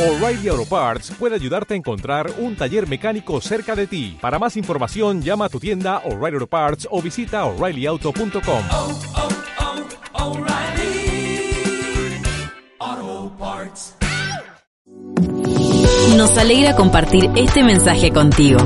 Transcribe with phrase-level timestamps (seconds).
[0.00, 4.16] O'Reilly Auto Parts puede ayudarte a encontrar un taller mecánico cerca de ti.
[4.18, 8.62] Para más información, llama a tu tienda O'Reilly Auto Parts o visita oreillyauto.com.
[8.72, 8.98] oh,
[12.80, 13.94] oh, Parts.
[16.16, 18.58] Nos alegra compartir este mensaje contigo.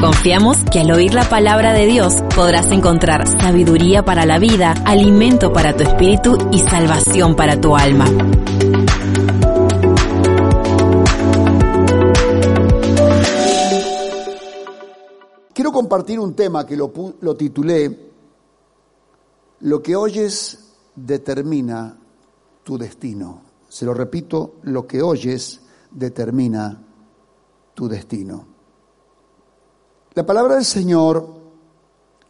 [0.00, 5.52] Confiamos que al oír la palabra de Dios podrás encontrar sabiduría para la vida, alimento
[5.52, 8.06] para tu espíritu y salvación para tu alma.
[15.92, 18.12] Compartir un tema que lo, lo titulé
[19.60, 21.98] Lo que oyes determina
[22.64, 23.42] tu destino.
[23.68, 25.60] Se lo repito, lo que oyes
[25.90, 26.82] determina
[27.74, 28.46] tu destino.
[30.14, 31.28] La palabra del Señor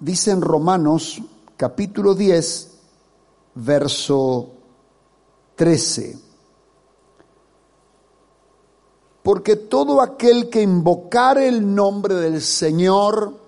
[0.00, 1.22] dice en Romanos
[1.56, 2.78] capítulo 10,
[3.54, 4.50] verso
[5.54, 6.18] 13.
[9.22, 13.41] Porque todo aquel que invocare el nombre del Señor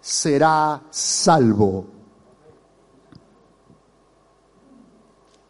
[0.00, 1.86] será salvo.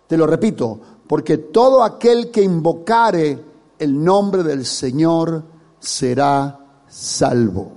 [0.07, 3.45] Te lo repito, porque todo aquel que invocare
[3.79, 5.42] el nombre del Señor
[5.79, 7.73] será salvo.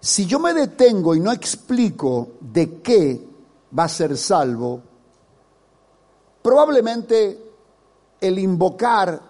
[0.00, 3.26] Si yo me detengo y no explico de qué
[3.76, 4.82] va a ser salvo,
[6.42, 7.52] probablemente
[8.20, 9.20] el invocar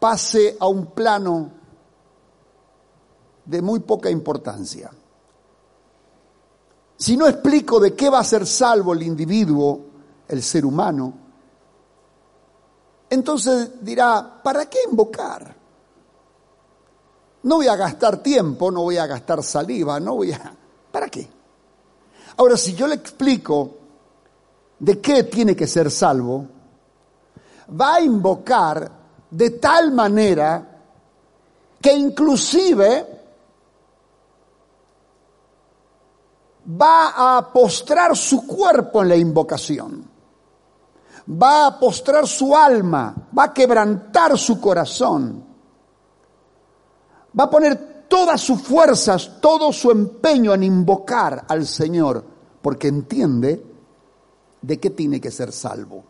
[0.00, 1.50] pase a un plano
[3.44, 4.90] de muy poca importancia.
[6.96, 9.80] Si no explico de qué va a ser salvo el individuo,
[10.28, 11.12] el ser humano,
[13.10, 15.54] entonces dirá, ¿para qué invocar?
[17.42, 20.54] No voy a gastar tiempo, no voy a gastar saliva, no voy a...
[20.90, 21.28] ¿Para qué?
[22.36, 23.70] Ahora, si yo le explico
[24.78, 26.46] de qué tiene que ser salvo,
[27.78, 28.90] va a invocar
[29.30, 30.80] de tal manera
[31.80, 33.13] que inclusive
[36.66, 40.08] va a postrar su cuerpo en la invocación,
[41.30, 45.44] va a postrar su alma, va a quebrantar su corazón,
[47.38, 52.24] va a poner todas sus fuerzas, todo su empeño en invocar al Señor,
[52.62, 53.64] porque entiende
[54.62, 56.04] de qué tiene que ser salvo.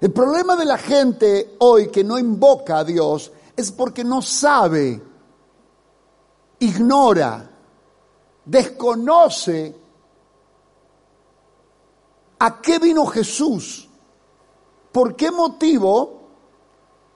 [0.00, 5.02] El problema de la gente hoy que no invoca a Dios es porque no sabe,
[6.60, 7.50] ignora,
[8.48, 9.74] desconoce
[12.38, 13.88] a qué vino Jesús,
[14.90, 16.22] por qué motivo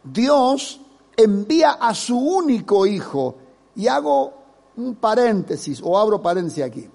[0.05, 0.81] Dios
[1.17, 3.37] envía a su único hijo.
[3.75, 4.35] Y hago
[4.77, 6.89] un paréntesis o abro paréntesis aquí.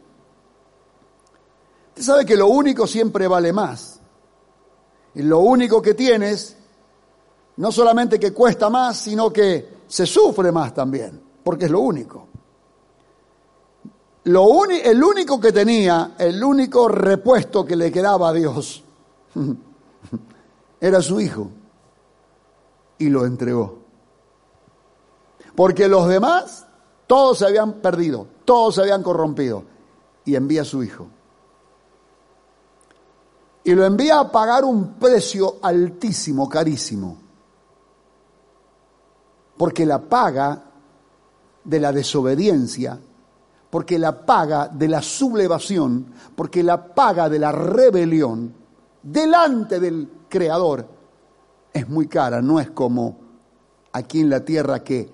[1.90, 4.00] Usted sabe que lo único siempre vale más.
[5.16, 6.56] Y lo único que tienes,
[7.56, 12.28] no solamente que cuesta más, sino que se sufre más también, porque es lo único.
[14.28, 18.84] Lo el único que tenía, el único repuesto que le quedaba a Dios,
[20.82, 21.50] era su hijo.
[23.00, 23.80] Y lo entregó.
[25.56, 26.66] Porque los demás,
[27.06, 29.64] todos se habían perdido, todos se habían corrompido.
[30.26, 31.08] Y envía a su hijo
[33.68, 37.18] y lo envía a pagar un precio altísimo, carísimo.
[39.58, 40.64] Porque la paga
[41.66, 42.98] de la desobediencia,
[43.70, 48.54] porque la paga de la sublevación, porque la paga de la rebelión
[49.04, 50.88] delante del Creador
[51.74, 53.18] es muy cara, no es como
[53.94, 55.10] aquí en la tierra que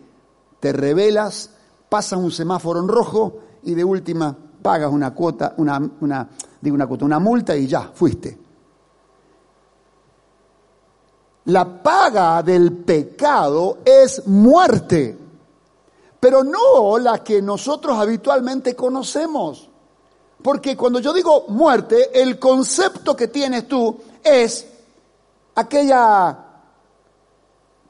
[0.60, 1.50] te rebelas,
[1.90, 6.28] pasas un semáforo en rojo y de última pagas una cuota, una, una,
[6.62, 8.40] digo una cuota, una multa y ya, fuiste.
[11.46, 15.18] La paga del pecado es muerte,
[16.24, 19.70] pero no la que nosotros habitualmente conocemos.
[20.42, 24.66] Porque cuando yo digo muerte, el concepto que tienes tú es
[25.54, 26.38] aquella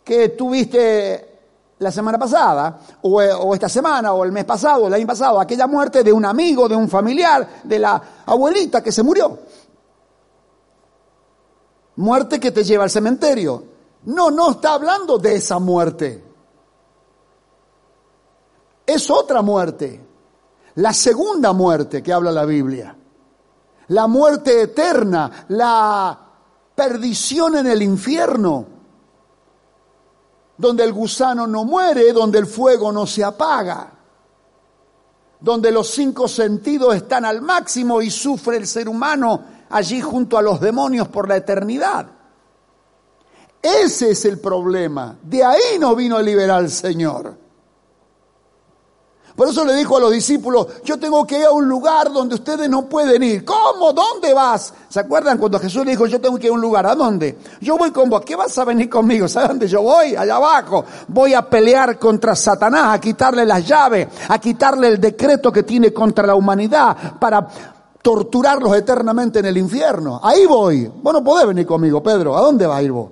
[0.03, 1.41] que tuviste
[1.77, 5.67] la semana pasada, o, esta semana, o el mes pasado, o el año pasado, aquella
[5.67, 9.37] muerte de un amigo, de un familiar, de la abuelita que se murió.
[11.97, 13.63] Muerte que te lleva al cementerio.
[14.05, 16.22] No, no está hablando de esa muerte.
[18.85, 20.01] Es otra muerte.
[20.75, 22.95] La segunda muerte que habla la Biblia.
[23.87, 26.19] La muerte eterna, la
[26.75, 28.65] perdición en el infierno.
[30.57, 33.91] Donde el gusano no muere, donde el fuego no se apaga.
[35.39, 40.41] Donde los cinco sentidos están al máximo y sufre el ser humano allí junto a
[40.41, 42.07] los demonios por la eternidad.
[43.61, 45.17] Ese es el problema.
[45.21, 47.42] De ahí no vino a liberar el Señor.
[49.35, 52.35] Por eso le dijo a los discípulos, yo tengo que ir a un lugar donde
[52.35, 53.43] ustedes no pueden ir.
[53.43, 53.91] ¿Cómo?
[53.91, 54.73] ¿Dónde vas?
[54.89, 56.85] ¿Se acuerdan cuando Jesús le dijo, yo tengo que ir a un lugar?
[56.85, 57.39] ¿A dónde?
[57.59, 58.21] Yo voy con vos.
[58.21, 59.27] ¿Qué vas a venir conmigo?
[59.27, 60.15] ¿Sabes dónde yo voy?
[60.15, 60.85] Allá abajo.
[61.07, 65.91] Voy a pelear contra Satanás, a quitarle las llaves, a quitarle el decreto que tiene
[65.91, 67.47] contra la humanidad para
[68.03, 70.19] torturarlos eternamente en el infierno.
[70.21, 70.91] Ahí voy.
[71.01, 72.37] Vos no podés venir conmigo, Pedro.
[72.37, 73.09] ¿A dónde vas a ir vos?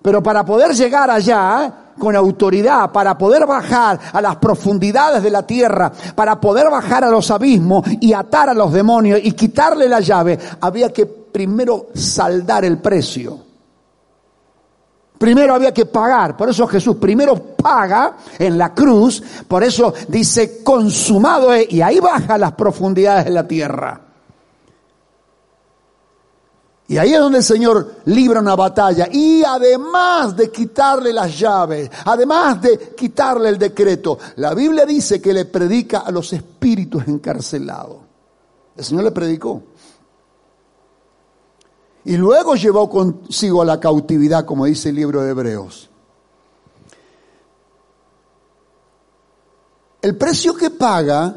[0.00, 5.46] Pero para poder llegar allá, con autoridad para poder bajar a las profundidades de la
[5.46, 10.00] tierra, para poder bajar a los abismos y atar a los demonios y quitarle la
[10.00, 13.38] llave, había que primero saldar el precio.
[15.18, 20.64] Primero había que pagar, por eso Jesús primero paga en la cruz, por eso dice
[20.64, 24.11] consumado es, y ahí baja a las profundidades de la tierra.
[26.88, 29.08] Y ahí es donde el Señor libra una batalla.
[29.10, 35.32] Y además de quitarle las llaves, además de quitarle el decreto, la Biblia dice que
[35.32, 37.98] le predica a los espíritus encarcelados.
[38.76, 39.62] El Señor le predicó.
[42.04, 45.88] Y luego llevó consigo a la cautividad, como dice el libro de Hebreos.
[50.00, 51.32] El precio que paga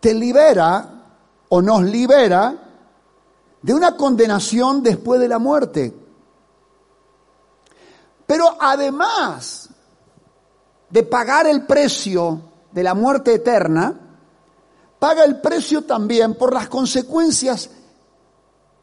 [0.00, 1.02] te libera
[1.48, 2.71] o nos libera
[3.62, 5.94] de una condenación después de la muerte.
[8.26, 9.68] Pero además
[10.90, 13.98] de pagar el precio de la muerte eterna,
[14.98, 17.70] paga el precio también por las consecuencias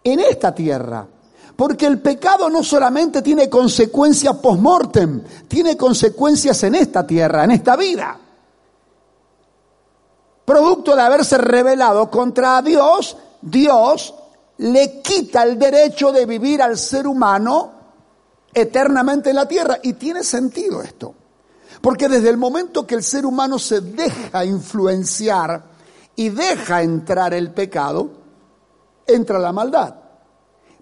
[0.04, 1.08] en esta tierra.
[1.56, 7.76] Porque el pecado no solamente tiene consecuencias post-mortem, tiene consecuencias en esta tierra, en esta
[7.76, 8.18] vida.
[10.46, 14.14] Producto de haberse rebelado contra Dios, Dios
[14.60, 17.72] le quita el derecho de vivir al ser humano
[18.54, 19.80] eternamente en la tierra.
[19.82, 21.16] Y tiene sentido esto.
[21.82, 25.64] Porque desde el momento que el ser humano se deja influenciar
[26.16, 28.10] y deja entrar el pecado,
[29.08, 29.96] entra la maldad.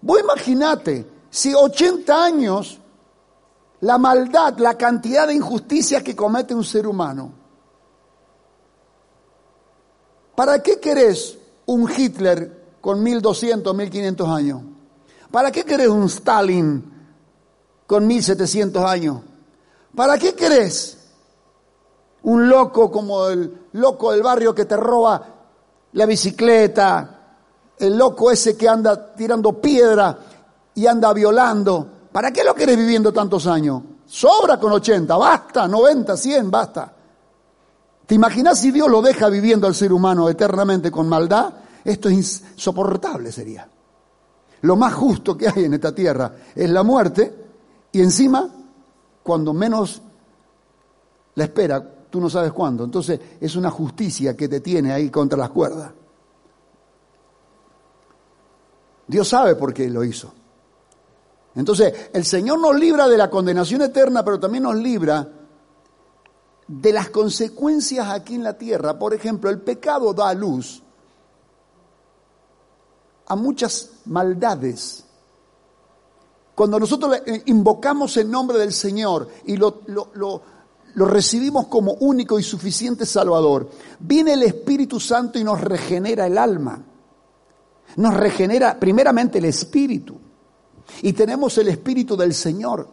[0.02, 2.80] Vos imaginate, si 80 años
[3.82, 7.32] la maldad, la cantidad de injusticias que comete un ser humano,
[10.34, 11.38] ¿para qué querés
[11.68, 12.57] un Hitler
[12.88, 14.62] con 1200, 1500 años?
[15.30, 16.82] ¿Para qué querés un Stalin
[17.86, 19.18] con 1700 años?
[19.94, 20.98] ¿Para qué querés
[22.24, 25.22] un loco como el loco del barrio que te roba
[25.92, 27.36] la bicicleta,
[27.78, 30.18] el loco ese que anda tirando piedra
[30.74, 31.90] y anda violando?
[32.10, 33.82] ¿Para qué lo querés viviendo tantos años?
[34.06, 36.94] Sobra con 80, basta, 90, 100, basta.
[38.06, 41.67] ¿Te imaginas si Dios lo deja viviendo al ser humano eternamente con maldad?
[41.88, 43.66] Esto es insoportable sería.
[44.64, 47.34] Lo más justo que hay en esta tierra es la muerte
[47.94, 48.46] y encima,
[49.24, 50.02] cuando menos
[51.36, 52.84] la espera, tú no sabes cuándo.
[52.84, 55.94] Entonces es una justicia que te tiene ahí contra las cuerdas.
[59.08, 60.34] Dios sabe por qué lo hizo.
[61.56, 65.26] Entonces, el Señor nos libra de la condenación eterna, pero también nos libra
[66.68, 69.00] de las consecuencias aquí en la tierra.
[69.00, 70.84] Por ejemplo, el pecado da luz
[73.28, 75.04] a muchas maldades.
[76.56, 80.42] Cuando nosotros invocamos el nombre del Señor y lo, lo,
[80.96, 86.84] recibimos como único y suficiente Salvador, viene el Espíritu Santo y nos regenera el alma.
[87.98, 90.18] Nos regenera primeramente el Espíritu.
[91.02, 92.90] Y tenemos el Espíritu del Señor,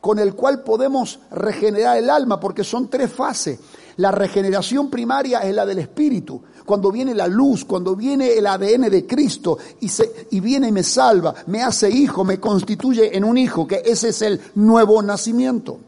[0.00, 3.60] con el cual podemos regenerar el alma, porque son tres fases.
[4.00, 8.88] La regeneración primaria es la del Espíritu cuando viene la luz, cuando viene el ADN
[8.88, 13.24] de Cristo y, se, y viene y me salva, me hace hijo, me constituye en
[13.24, 15.80] un hijo, que ese es el nuevo nacimiento.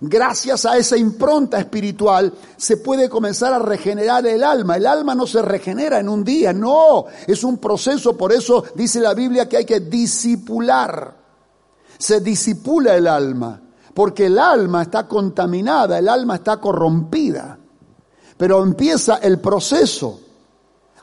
[0.00, 4.76] Gracias a esa impronta espiritual se puede comenzar a regenerar el alma.
[4.76, 9.00] El alma no se regenera en un día, no, es un proceso, por eso dice
[9.00, 11.16] la Biblia que hay que disipular.
[11.98, 13.61] Se disipula el alma,
[13.94, 17.58] porque el alma está contaminada, el alma está corrompida.
[18.36, 20.20] Pero empieza el proceso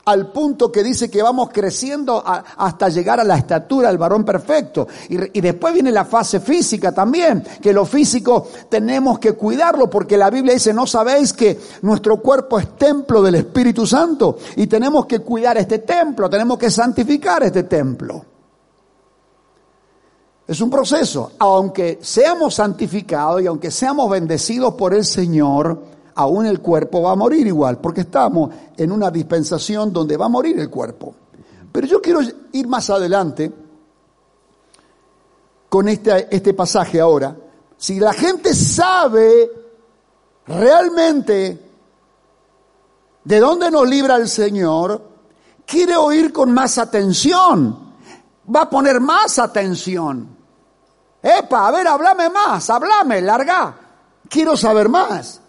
[0.06, 4.88] al punto que dice que vamos creciendo hasta llegar a la estatura del varón perfecto.
[5.08, 10.30] Y, después viene la fase física también, que lo físico tenemos que cuidarlo porque la
[10.30, 15.20] Biblia dice, no sabéis que nuestro cuerpo es templo del Espíritu Santo y tenemos que
[15.20, 18.29] cuidar este templo, tenemos que santificar este templo.
[20.50, 25.80] Es un proceso, aunque seamos santificados y aunque seamos bendecidos por el Señor,
[26.16, 30.28] aún el cuerpo va a morir igual, porque estamos en una dispensación donde va a
[30.28, 31.14] morir el cuerpo.
[31.70, 32.18] Pero yo quiero
[32.50, 33.52] ir más adelante
[35.68, 37.36] con este, este pasaje ahora,
[37.76, 39.52] si la gente sabe
[40.48, 41.60] realmente
[43.22, 45.00] de dónde nos libra el Señor,
[45.64, 47.94] quiere oír con más atención,
[48.52, 50.39] va a poner más atención.
[51.22, 53.76] Epa, a ver, háblame más, háblame, larga.
[54.28, 55.40] Quiero saber más.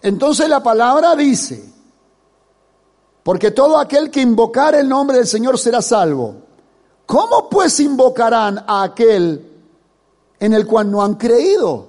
[0.00, 1.72] Entonces la palabra dice,
[3.22, 6.36] porque todo aquel que invocar el nombre del Señor será salvo.
[7.06, 9.48] ¿Cómo pues invocarán a aquel
[10.38, 11.86] en el cual no han creído?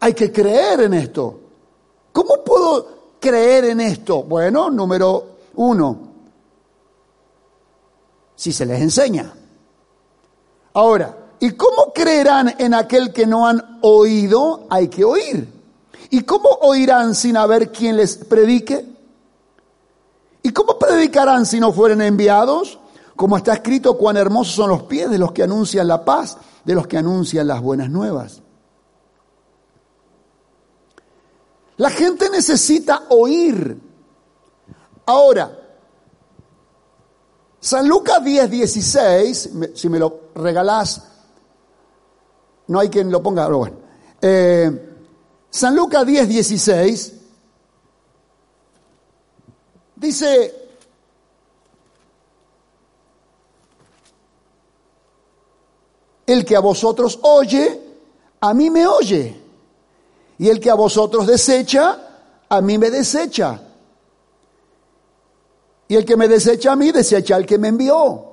[0.00, 1.40] Hay que creer en esto.
[2.12, 2.88] ¿Cómo puedo
[3.20, 4.22] creer en esto?
[4.22, 5.98] Bueno, número uno,
[8.34, 9.32] si se les enseña.
[10.76, 14.66] Ahora, ¿y cómo creerán en aquel que no han oído?
[14.68, 15.50] Hay que oír.
[16.10, 18.86] ¿Y cómo oirán sin haber quien les predique?
[20.42, 22.78] ¿Y cómo predicarán si no fueren enviados?
[23.16, 26.74] Como está escrito, cuán hermosos son los pies de los que anuncian la paz, de
[26.74, 28.42] los que anuncian las buenas nuevas.
[31.78, 33.80] La gente necesita oír.
[35.06, 35.58] Ahora,
[37.60, 41.02] San Lucas 10, 16, si me lo regalás,
[42.68, 43.76] no hay quien lo ponga, pero bueno.
[44.20, 44.92] Eh,
[45.50, 47.12] San Lucas 10, 16
[49.96, 50.54] dice,
[56.26, 57.80] el que a vosotros oye,
[58.40, 59.42] a mí me oye.
[60.38, 61.98] Y el que a vosotros desecha,
[62.48, 63.62] a mí me desecha.
[65.88, 68.25] Y el que me desecha a mí, desecha al que me envió.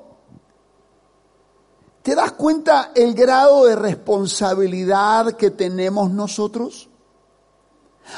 [2.04, 6.90] ¿Te das cuenta el grado de responsabilidad que tenemos nosotros?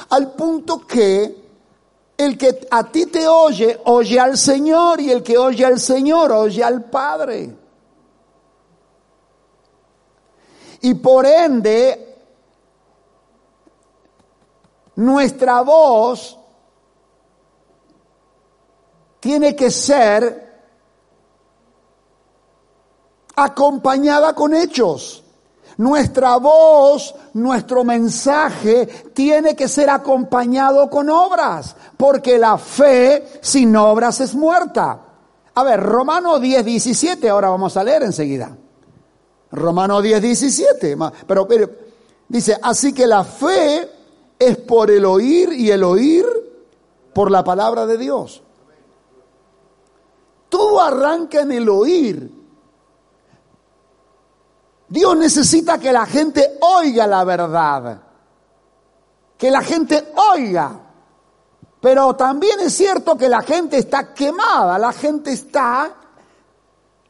[0.10, 1.46] Al punto que
[2.18, 6.32] el que a ti te oye, oye al Señor y el que oye al Señor,
[6.32, 7.56] oye al Padre.
[10.82, 12.18] Y por ende,
[14.96, 16.39] nuestra voz
[19.20, 20.45] tiene que ser
[23.36, 25.24] acompañada con hechos.
[25.77, 34.22] Nuestra voz, nuestro mensaje tiene que ser acompañado con obras, porque la fe sin obras
[34.22, 35.01] es muerta.
[35.54, 38.56] A ver, Romano 10, 17, ahora vamos a leer enseguida.
[39.51, 41.70] Romano 10, 17, pero, pero
[42.27, 43.89] dice, así que la fe
[44.39, 46.25] es por el oír y el oír
[47.13, 48.42] por la palabra de Dios.
[50.50, 52.45] Todo arranca en el oír.
[54.96, 58.00] Dios necesita que la gente oiga la verdad,
[59.38, 60.72] que la gente oiga.
[61.82, 65.94] Pero también es cierto que la gente está quemada, la gente está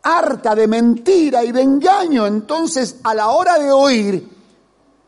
[0.01, 2.25] harta de mentira y de engaño.
[2.25, 4.29] Entonces, a la hora de oír,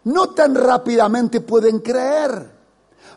[0.04, 2.58] no tan rápidamente pueden creer.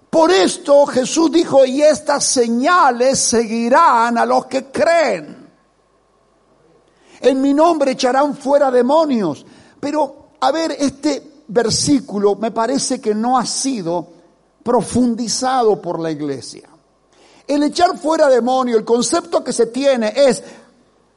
[0.09, 5.39] Por esto Jesús dijo, y estas señales seguirán a los que creen.
[7.21, 9.45] En mi nombre echarán fuera demonios.
[9.79, 14.07] Pero, a ver, este versículo me parece que no ha sido
[14.62, 16.69] profundizado por la iglesia.
[17.47, 20.43] El echar fuera demonios, el concepto que se tiene es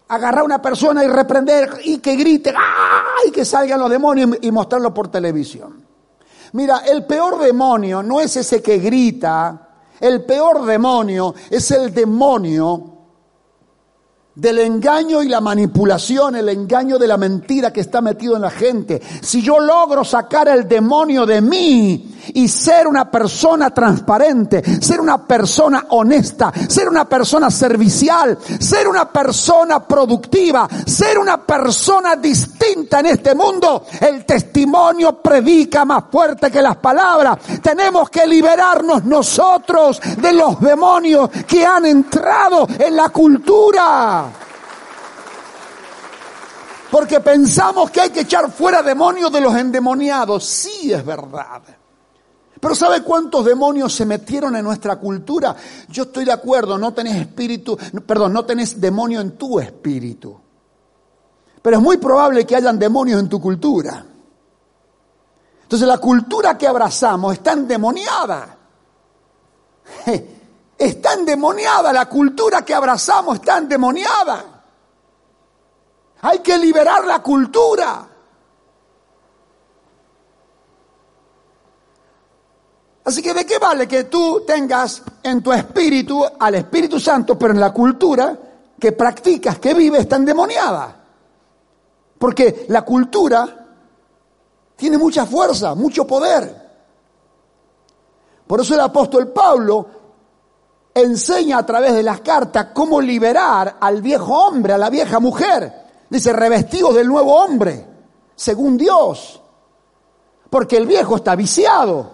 [0.08, 3.32] agarrar a una persona y reprender y que grite, ¡ay!
[3.32, 5.86] que salgan los demonios y mostrarlo por televisión.
[6.54, 9.70] Mira, el peor demonio no es ese que grita,
[10.00, 12.93] el peor demonio es el demonio
[14.36, 18.50] del engaño y la manipulación, el engaño de la mentira que está metido en la
[18.50, 19.02] gente.
[19.22, 25.24] Si yo logro sacar el demonio de mí y ser una persona transparente, ser una
[25.24, 33.08] persona honesta, ser una persona servicial, ser una persona productiva, ser una persona distinta en
[33.08, 37.38] este mundo, el testimonio predica más fuerte que las palabras.
[37.62, 44.23] Tenemos que liberarnos nosotros de los demonios que han entrado en la cultura.
[46.92, 50.46] Porque pensamos que hay que echar fuera demonios de los endemoniados.
[50.46, 51.64] Sí, es verdad.
[52.60, 55.56] Pero ¿sabe cuántos demonios se metieron en nuestra cultura?
[55.90, 60.40] Yo estoy de acuerdo, no tenés espíritu, perdón, no tenés demonio en tu espíritu.
[61.62, 64.06] Pero es muy probable que hayan demonios en tu cultura.
[65.64, 68.58] Entonces la cultura que abrazamos está endemoniada.
[70.84, 74.64] Está endemoniada, la cultura que abrazamos está endemoniada.
[76.24, 78.10] Hay que liberar la cultura.
[83.06, 87.54] Así que de qué vale que tú tengas en tu espíritu al Espíritu Santo, pero
[87.54, 88.38] en la cultura
[88.78, 91.02] que practicas, que vives, está endemoniada.
[92.20, 93.68] Porque la cultura
[94.76, 96.62] tiene mucha fuerza, mucho poder.
[98.46, 100.03] Por eso el apóstol Pablo
[100.94, 105.84] enseña a través de las cartas cómo liberar al viejo hombre, a la vieja mujer.
[106.10, 107.86] Dice, revestidos del nuevo hombre,
[108.36, 109.42] según Dios.
[110.50, 112.12] Porque el viejo está viciado.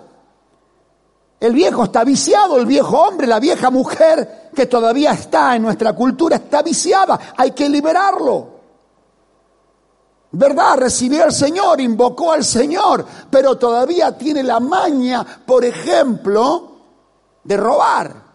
[1.39, 5.93] El viejo está viciado, el viejo hombre, la vieja mujer que todavía está en nuestra
[5.93, 7.19] cultura está viciada.
[7.37, 8.59] Hay que liberarlo.
[10.31, 10.77] ¿Verdad?
[10.77, 16.71] Recibió al Señor, invocó al Señor, pero todavía tiene la maña, por ejemplo,
[17.43, 18.28] de robar.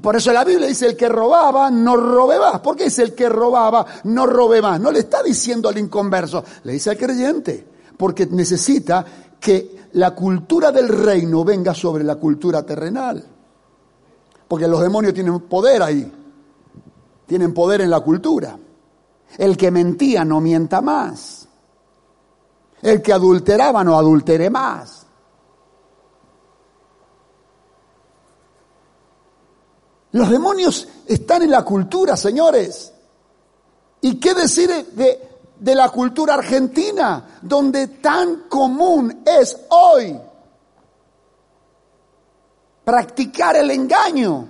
[0.00, 2.60] Por eso la Biblia dice, el que robaba, no robe más.
[2.60, 4.80] ¿Por qué dice el que robaba, no robe más?
[4.80, 9.04] No le está diciendo al inconverso, le dice al creyente, porque necesita
[9.40, 13.24] que la cultura del reino venga sobre la cultura terrenal.
[14.46, 16.12] Porque los demonios tienen poder ahí,
[17.26, 18.58] tienen poder en la cultura.
[19.38, 21.48] El que mentía no mienta más.
[22.82, 25.05] El que adulteraba no adultere más.
[30.16, 32.90] Los demonios están en la cultura, señores.
[34.00, 35.28] ¿Y qué decir de,
[35.60, 40.18] de la cultura argentina, donde tan común es hoy
[42.82, 44.48] practicar el engaño.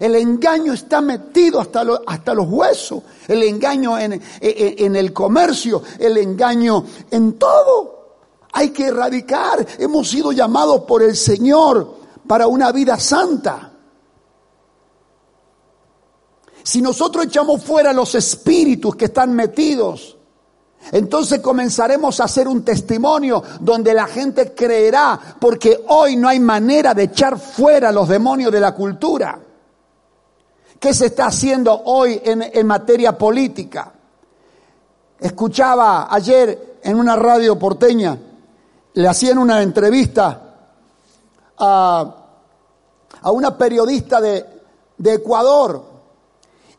[0.00, 6.16] El engaño está metido hasta, hasta los huesos, el engaño en, en el comercio, el
[6.16, 8.16] engaño en todo.
[8.52, 9.64] Hay que erradicar.
[9.78, 13.74] Hemos sido llamados por el Señor para una vida santa.
[16.66, 20.16] Si nosotros echamos fuera los espíritus que están metidos,
[20.90, 26.92] entonces comenzaremos a hacer un testimonio donde la gente creerá, porque hoy no hay manera
[26.92, 29.38] de echar fuera los demonios de la cultura.
[30.80, 33.92] ¿Qué se está haciendo hoy en, materia política?
[35.20, 38.18] Escuchaba ayer en una radio porteña,
[38.92, 40.42] le hacían una entrevista
[41.58, 42.16] a,
[43.30, 44.44] una periodista de,
[44.98, 45.95] de Ecuador,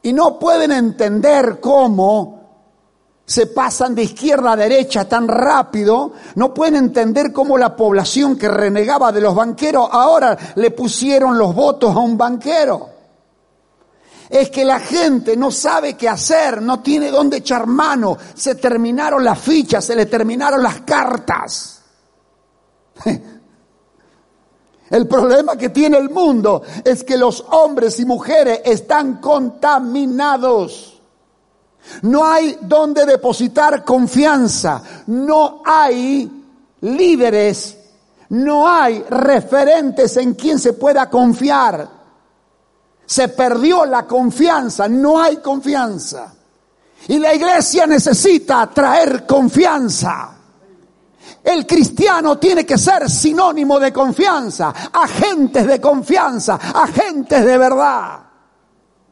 [0.02, 2.38] y no pueden entender cómo
[3.26, 8.48] se pasan de izquierda a derecha tan rápido, no pueden entender cómo la población que
[8.48, 12.90] renegaba de los banqueros ahora le pusieron los votos a un banquero.
[14.30, 19.24] Es que la gente no sabe qué hacer, no tiene dónde echar mano, se terminaron
[19.24, 21.82] las fichas, se le terminaron las cartas.
[24.90, 31.02] El problema que tiene el mundo es que los hombres y mujeres están contaminados.
[32.04, 34.82] No hay donde depositar confianza.
[35.08, 36.30] No hay
[36.82, 37.78] líderes.
[38.30, 41.90] No hay referentes en quien se pueda confiar.
[43.06, 44.88] Se perdió la confianza.
[44.88, 46.34] No hay confianza.
[47.10, 50.37] Y la iglesia necesita traer confianza.
[51.48, 58.20] El cristiano tiene que ser sinónimo de confianza, agentes de confianza, agentes de verdad.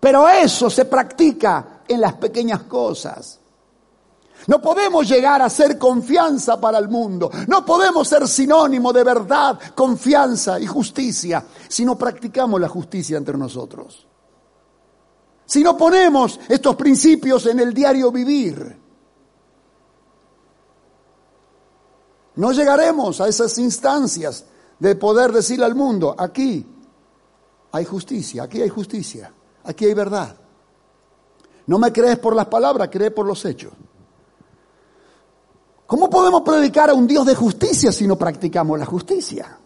[0.01, 3.39] Pero eso se practica en las pequeñas cosas.
[4.47, 7.31] No podemos llegar a ser confianza para el mundo.
[7.47, 13.37] No podemos ser sinónimo de verdad, confianza y justicia si no practicamos la justicia entre
[13.37, 14.05] nosotros.
[15.45, 18.84] Si no ponemos estos principios en el diario vivir.
[22.35, 24.45] No llegaremos a esas instancias
[24.79, 26.65] de poder decirle al mundo, aquí
[27.71, 29.31] hay justicia, aquí hay justicia,
[29.63, 30.35] aquí hay verdad.
[31.67, 33.73] No me crees por las palabras, crees por los hechos.
[35.87, 39.59] ¿Cómo podemos predicar a un Dios de justicia si no practicamos la justicia?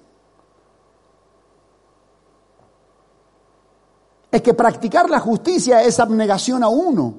[4.31, 7.15] Es que practicar la justicia es abnegación a uno,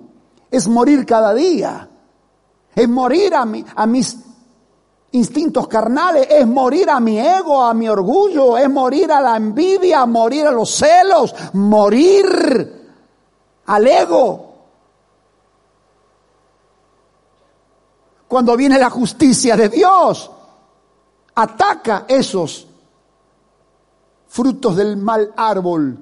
[0.50, 1.90] es morir cada día,
[2.74, 4.16] es morir a, a mis
[5.12, 10.06] instintos carnales, es morir a mi ego, a mi orgullo, es morir a la envidia,
[10.06, 12.94] morir a los celos, morir
[13.66, 14.50] al ego.
[18.28, 20.30] Cuando viene la justicia de Dios,
[21.34, 22.66] ataca esos
[24.28, 25.98] frutos del mal árbol.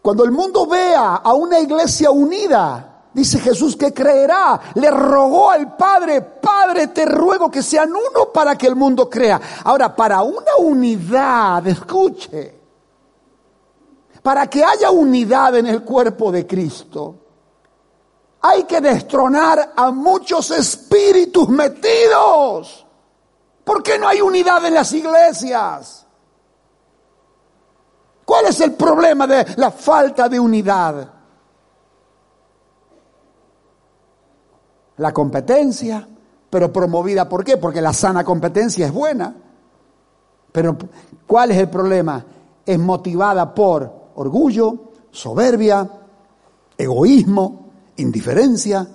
[0.00, 4.60] Cuando el mundo vea a una iglesia unida, Dice Jesús que creerá.
[4.74, 9.40] Le rogó al Padre, Padre, te ruego que sean uno para que el mundo crea.
[9.64, 12.60] Ahora, para una unidad, escuche,
[14.22, 17.16] para que haya unidad en el cuerpo de Cristo,
[18.40, 22.86] hay que destronar a muchos espíritus metidos.
[23.64, 26.06] ¿Por qué no hay unidad en las iglesias?
[28.24, 31.17] ¿Cuál es el problema de la falta de unidad?
[34.98, 36.06] La competencia,
[36.50, 37.56] pero promovida ¿por qué?
[37.56, 39.34] Porque la sana competencia es buena.
[40.52, 40.76] Pero
[41.26, 42.24] ¿cuál es el problema?
[42.64, 45.88] Es motivada por orgullo, soberbia,
[46.76, 48.86] egoísmo, indiferencia.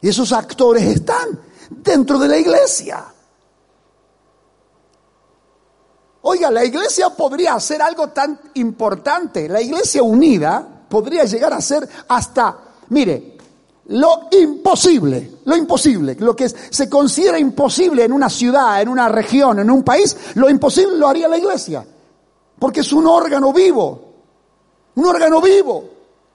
[0.00, 3.04] Y esos actores están dentro de la iglesia.
[6.22, 9.48] Oiga, la iglesia podría hacer algo tan importante.
[9.48, 12.58] La iglesia unida podría llegar a ser hasta,
[12.90, 13.38] mire,
[13.90, 19.58] lo imposible, lo imposible, lo que se considera imposible en una ciudad, en una región,
[19.58, 21.84] en un país, lo imposible lo haría la iglesia.
[22.58, 24.12] Porque es un órgano vivo,
[24.94, 25.84] un órgano vivo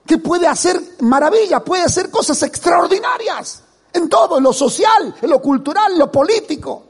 [0.04, 5.40] que puede hacer maravillas, puede hacer cosas extraordinarias en todo, en lo social, en lo
[5.40, 6.82] cultural, en lo político.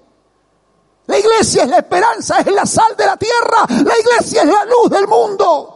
[1.06, 4.64] La iglesia es la esperanza, es la sal de la tierra, la iglesia es la
[4.64, 5.75] luz del mundo.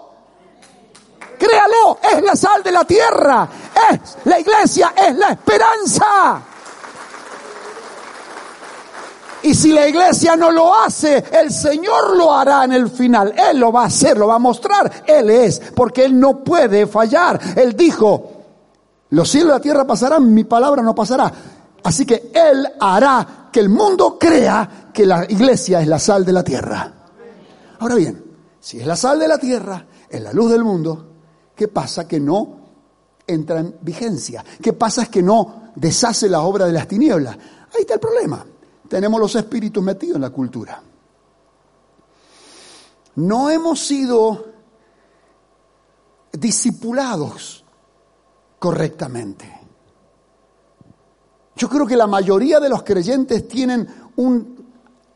[1.40, 3.48] Créalo, es la sal de la tierra,
[3.90, 6.42] es la iglesia, es la esperanza.
[9.42, 13.35] Y si la iglesia no lo hace, el Señor lo hará en el final.
[13.35, 15.05] Él lo va a hacer, lo va a mostrar.
[15.07, 17.40] Él es, porque Él no puede fallar.
[17.57, 18.33] Él dijo,
[19.09, 21.33] los cielos y la tierra pasarán, mi palabra no pasará.
[21.83, 26.33] Así que Él hará que el mundo crea que la iglesia es la sal de
[26.33, 26.92] la tierra.
[27.79, 28.22] Ahora bien,
[28.61, 31.10] si es la sal de la tierra, es la luz del mundo,
[31.61, 32.57] ¿qué pasa que no
[33.27, 34.42] entra en vigencia?
[34.62, 37.37] ¿Qué pasa es que no deshace la obra de las tinieblas?
[37.37, 38.46] Ahí está el problema.
[38.88, 40.83] Tenemos los espíritus metidos en la cultura.
[43.16, 44.46] No hemos sido
[46.33, 47.62] discipulados
[48.59, 49.61] correctamente.
[51.57, 54.66] Yo creo que la mayoría de los creyentes tienen un,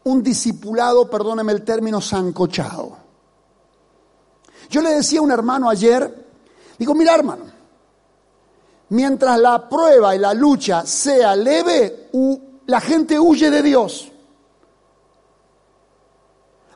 [0.04, 2.98] un discipulado, perdóneme el término, zancochado.
[4.68, 6.23] Yo le decía a un hermano ayer,
[6.78, 7.44] digo, mira hermano,
[8.90, 12.10] mientras la prueba y la lucha sea leve,
[12.66, 14.10] la gente huye de Dios.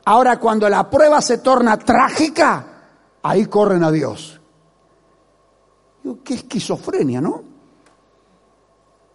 [0.05, 2.65] Ahora cuando la prueba se torna trágica,
[3.21, 4.39] ahí corren a Dios.
[6.03, 7.43] Digo, qué esquizofrenia, ¿no?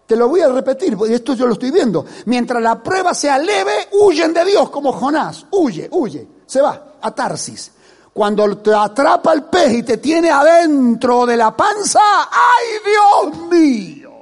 [0.07, 2.05] Te lo voy a repetir, porque esto yo lo estoy viendo.
[2.27, 5.47] Mientras la prueba sea leve, huyen de Dios, como Jonás.
[5.51, 6.29] Huye, huye.
[6.47, 7.73] Se va a Tarsis.
[8.15, 12.01] Cuando te atrapa el pez y te tiene adentro de la panza,
[12.31, 14.13] ¡ay Dios mío!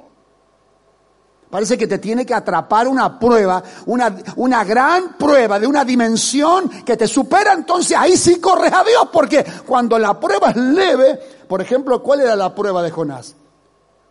[1.51, 6.71] Parece que te tiene que atrapar una prueba, una, una gran prueba de una dimensión
[6.87, 11.21] que te supera, entonces ahí sí corres a Dios, porque cuando la prueba es leve,
[11.47, 13.35] por ejemplo, ¿cuál era la prueba de Jonás?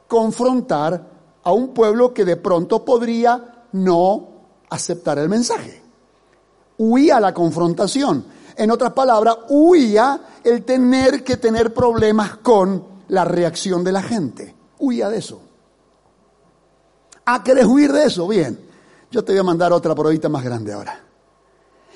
[0.08, 1.04] Confrontar
[1.42, 4.28] a un pueblo que de pronto podría no
[4.70, 5.82] aceptar el mensaje.
[6.78, 8.41] Huía la confrontación.
[8.62, 14.56] En otras palabras, huía el tener que tener problemas con la reacción de la gente.
[14.78, 15.42] Huía de eso.
[17.26, 18.28] ¿Ah, querés huir de eso?
[18.28, 18.60] Bien.
[19.10, 20.96] Yo te voy a mandar otra probita más grande ahora.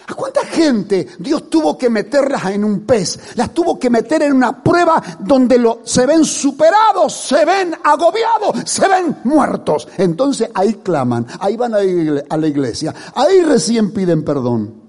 [0.07, 3.35] ¿A cuánta gente Dios tuvo que meterlas en un pez?
[3.35, 8.67] Las tuvo que meter en una prueba donde lo, se ven superados, se ven agobiados,
[8.67, 9.87] se ven muertos.
[9.97, 14.84] Entonces ahí claman, ahí van a la iglesia, ahí recién piden perdón.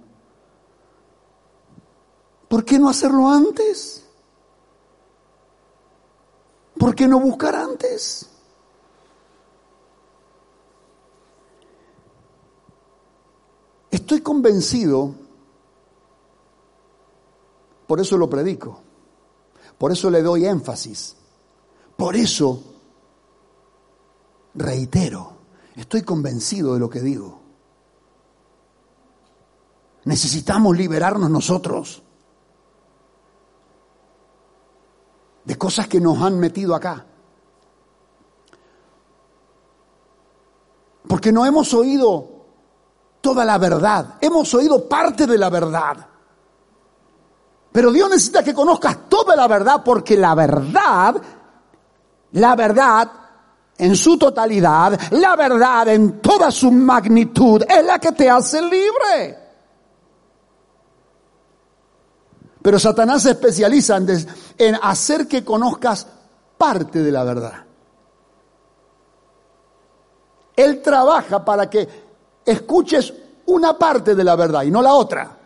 [2.48, 4.04] ¿Por qué no hacerlo antes?
[6.78, 8.28] ¿Por qué no buscar antes?
[13.90, 15.14] Estoy convencido,
[17.86, 18.80] por eso lo predico,
[19.78, 21.16] por eso le doy énfasis,
[21.96, 22.62] por eso
[24.54, 25.32] reitero,
[25.74, 27.40] estoy convencido de lo que digo.
[30.04, 32.02] Necesitamos liberarnos nosotros
[35.46, 37.06] de cosas que nos han metido acá.
[41.06, 42.28] Porque no hemos oído
[43.20, 44.16] toda la verdad.
[44.20, 46.04] Hemos oído parte de la verdad.
[47.70, 51.14] Pero Dios necesita que conozcas toda la verdad porque la verdad,
[52.32, 53.10] la verdad
[53.78, 59.45] en su totalidad, la verdad en toda su magnitud es la que te hace libre.
[62.66, 66.04] Pero Satanás se especializa en, hacer que conozcas
[66.58, 67.64] parte de la verdad.
[70.56, 71.88] Él trabaja para que
[72.44, 73.14] escuches
[73.46, 75.38] una parte de la verdad y no la otra.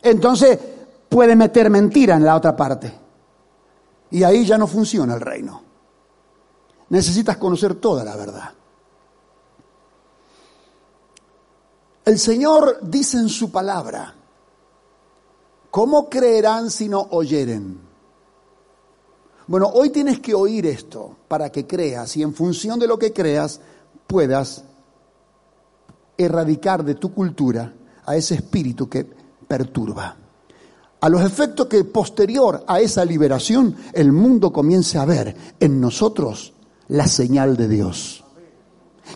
[0.00, 0.58] Entonces
[1.10, 2.90] puede meter mentira en la otra parte.
[4.10, 5.62] Y ahí ya no funciona el reino.
[6.88, 8.50] Necesitas conocer toda la verdad.
[12.06, 14.14] El Señor dice en su palabra
[15.70, 17.78] ¿Cómo creerán si no oyeren?
[19.46, 23.12] Bueno, hoy tienes que oír esto para que creas y en función de lo que
[23.12, 23.60] creas
[24.06, 24.64] puedas
[26.16, 27.72] erradicar de tu cultura
[28.04, 29.04] a ese espíritu que
[29.46, 30.16] perturba.
[31.00, 36.52] A los efectos que posterior a esa liberación el mundo comience a ver en nosotros
[36.88, 38.24] la señal de Dios.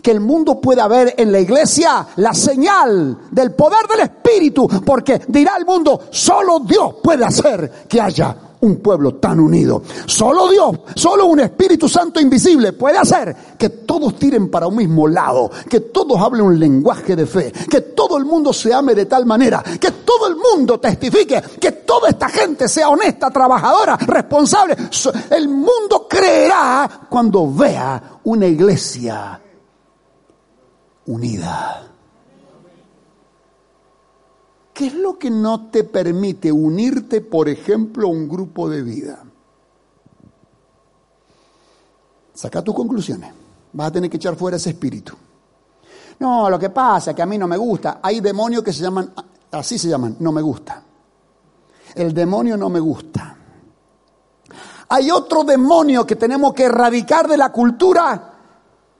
[0.01, 5.21] Que el mundo pueda ver en la iglesia la señal del poder del Espíritu, porque
[5.27, 9.83] dirá el mundo, solo Dios puede hacer que haya un pueblo tan unido.
[10.05, 15.07] Solo Dios, solo un Espíritu Santo invisible puede hacer que todos tiren para un mismo
[15.07, 19.05] lado, que todos hablen un lenguaje de fe, que todo el mundo se ame de
[19.05, 24.75] tal manera, que todo el mundo testifique, que toda esta gente sea honesta, trabajadora, responsable.
[25.29, 29.41] El mundo creerá cuando vea una iglesia
[31.05, 31.87] unida.
[34.73, 39.23] ¿Qué es lo que no te permite unirte, por ejemplo, a un grupo de vida?
[42.33, 43.31] Saca tus conclusiones.
[43.73, 45.13] Vas a tener que echar fuera ese espíritu.
[46.19, 47.99] No, lo que pasa es que a mí no me gusta.
[48.01, 49.13] Hay demonios que se llaman,
[49.51, 50.83] así se llaman, no me gusta.
[51.93, 53.37] El demonio no me gusta.
[54.89, 58.33] Hay otro demonio que tenemos que erradicar de la cultura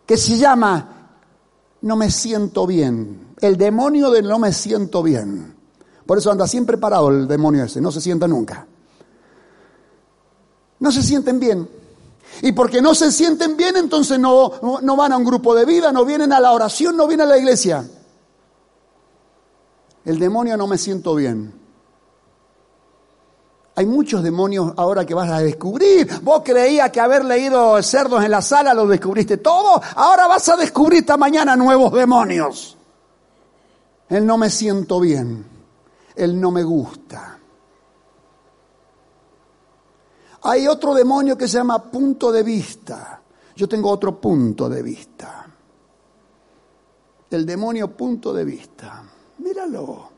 [0.06, 0.93] que se llama
[1.84, 3.36] no me siento bien.
[3.40, 5.54] El demonio de no me siento bien.
[6.06, 8.66] Por eso anda siempre parado el demonio ese, no se sienta nunca.
[10.80, 11.70] No se sienten bien.
[12.42, 15.92] Y porque no se sienten bien, entonces no, no, van a un grupo de vida,
[15.92, 17.86] no vienen a la oración, no vienen a la iglesia.
[20.06, 21.54] El demonio no me siento bien.
[23.76, 26.08] Hay muchos demonios ahora que vas a descubrir.
[26.22, 29.82] Vos creías que haber leído cerdos en la sala lo descubriste todo.
[29.96, 32.78] Ahora vas a descubrir esta mañana nuevos demonios.
[34.10, 35.54] El no me siento bien
[36.16, 37.40] el no me gusta.
[40.44, 43.22] Hay otro demonio que se llama punto de vista.
[43.56, 45.48] Yo tengo otro punto de vista.
[47.30, 49.04] El demonio punto de vista.
[49.40, 50.13] Míralo.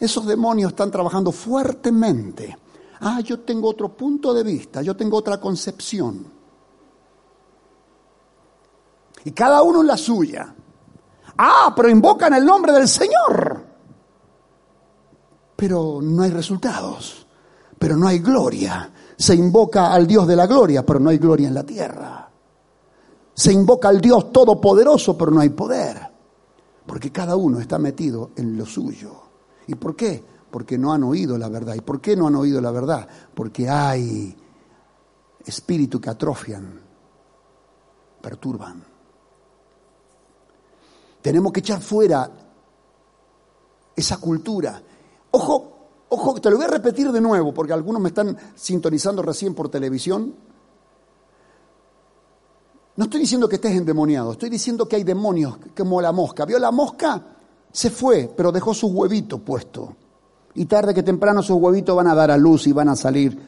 [0.00, 2.56] Esos demonios están trabajando fuertemente.
[3.00, 6.24] Ah, yo tengo otro punto de vista, yo tengo otra concepción.
[9.24, 10.54] Y cada uno en la suya.
[11.36, 13.66] Ah, pero invocan el nombre del Señor.
[15.54, 17.26] Pero no hay resultados,
[17.78, 18.90] pero no hay gloria.
[19.16, 22.30] Se invoca al Dios de la gloria, pero no hay gloria en la tierra.
[23.34, 26.10] Se invoca al Dios todopoderoso, pero no hay poder.
[26.86, 29.29] Porque cada uno está metido en lo suyo.
[29.70, 30.20] ¿Y por qué?
[30.50, 31.76] Porque no han oído la verdad.
[31.76, 33.06] ¿Y por qué no han oído la verdad?
[33.32, 34.36] Porque hay
[35.46, 36.80] espíritu que atrofian,
[38.20, 38.84] perturban.
[41.22, 42.28] Tenemos que echar fuera
[43.94, 44.82] esa cultura.
[45.30, 45.72] Ojo,
[46.08, 49.68] ojo, te lo voy a repetir de nuevo porque algunos me están sintonizando recién por
[49.68, 50.34] televisión.
[52.96, 56.44] No estoy diciendo que estés endemoniado, estoy diciendo que hay demonios como la mosca.
[56.44, 57.36] ¿Vio la mosca?
[57.72, 59.90] Se fue, pero dejó sus huevitos puestos.
[60.54, 63.38] Y tarde que temprano sus huevitos van a dar a luz y van a salir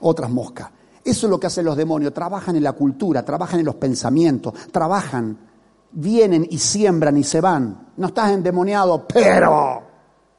[0.00, 0.70] otras moscas.
[1.04, 2.12] Eso es lo que hacen los demonios.
[2.12, 5.48] Trabajan en la cultura, trabajan en los pensamientos, trabajan
[5.90, 7.92] vienen y siembran y se van.
[7.96, 9.82] No estás endemoniado, pero,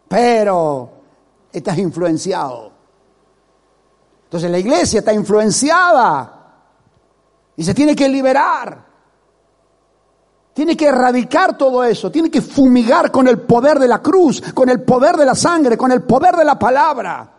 [0.07, 0.89] pero,
[1.51, 2.71] estás influenciado.
[4.25, 6.35] Entonces la iglesia está influenciada
[7.55, 8.88] y se tiene que liberar.
[10.59, 14.67] Tiene que erradicar todo eso, tiene que fumigar con el poder de la cruz, con
[14.67, 17.33] el poder de la sangre, con el poder de la palabra.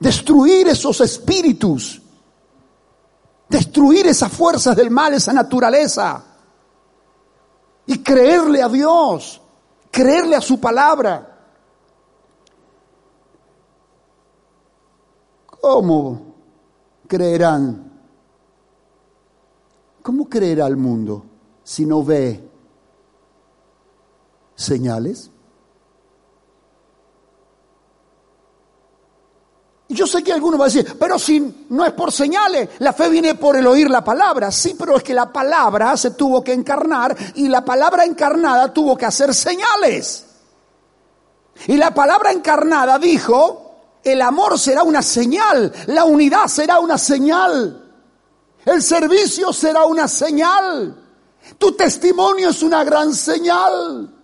[0.00, 2.02] Destruir esos espíritus,
[3.48, 6.24] destruir esas fuerzas del mal, esa naturaleza
[7.86, 9.40] y creerle a Dios,
[9.92, 11.38] creerle a su palabra.
[15.60, 16.34] ¿Cómo
[17.06, 17.92] creerán?
[20.02, 21.26] ¿Cómo creerá el mundo
[21.64, 22.48] si no ve
[24.54, 25.30] señales?
[29.94, 33.08] yo sé que algunos van a decir, pero si no es por señales, la fe
[33.08, 34.50] viene por el oír la palabra.
[34.50, 38.96] Sí, pero es que la palabra se tuvo que encarnar y la palabra encarnada tuvo
[38.96, 40.26] que hacer señales.
[41.66, 47.92] Y la palabra encarnada dijo, el amor será una señal, la unidad será una señal,
[48.64, 51.03] el servicio será una señal,
[51.64, 54.14] tu testimonio es una gran señal.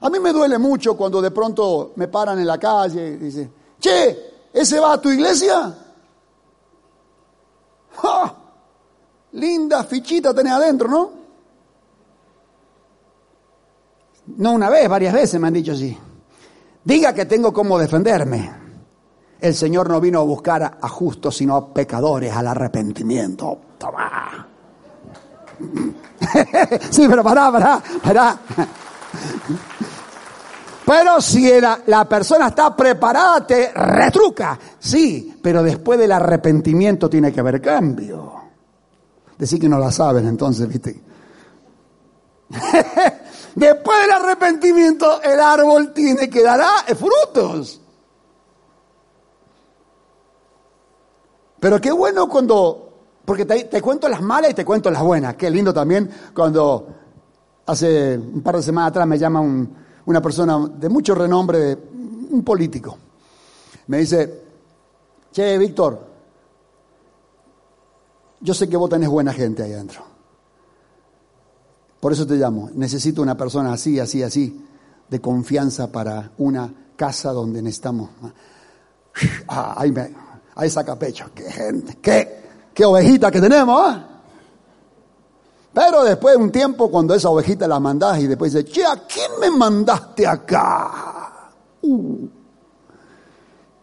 [0.00, 3.54] A mí me duele mucho cuando de pronto me paran en la calle y dicen,
[3.78, 5.72] che, ¿ese va a tu iglesia?
[7.94, 8.36] ¡Ja!
[9.32, 11.10] Linda fichita tenés adentro, ¿no?
[14.36, 15.96] No una vez, varias veces me han dicho así.
[16.82, 18.63] Diga que tengo cómo defenderme.
[19.40, 23.58] El Señor no vino a buscar a justos, sino a pecadores, al arrepentimiento.
[23.78, 24.48] Toma.
[26.90, 28.38] sí, pero pará, pará, pará.
[30.86, 34.58] Pero si la, la, persona está preparada, te retruca.
[34.78, 38.32] Sí, pero después del arrepentimiento tiene que haber cambio.
[39.38, 41.02] Decir que no la saben, entonces, ¿viste?
[43.54, 46.62] después del arrepentimiento, el árbol tiene que dar
[46.94, 47.80] frutos.
[51.64, 52.92] Pero qué bueno cuando,
[53.24, 55.34] porque te, cuento las malas y te cuento las buenas.
[55.34, 56.88] Qué lindo también cuando
[57.64, 59.74] hace un par de semanas atrás me llama un,
[60.04, 61.74] una persona de mucho renombre,
[62.28, 62.98] un político.
[63.86, 64.42] Me dice,
[65.32, 66.06] che, Víctor,
[68.42, 70.02] yo sé que vos tenés buena gente ahí adentro.
[71.98, 72.68] Por eso te llamo.
[72.74, 74.66] Necesito una persona así, así, así,
[75.08, 78.10] de confianza para una casa donde necesitamos.
[79.46, 80.10] Ah, ahí, me,
[80.54, 81.30] ahí saca pecho.
[81.34, 83.94] Qué gente, qué, qué ovejita que tenemos.
[83.94, 84.02] ¿eh?
[85.72, 89.04] Pero después de un tiempo, cuando esa ovejita la mandás y después dice, che, ¿a
[89.06, 91.50] quién me mandaste acá?
[91.82, 92.28] Uh.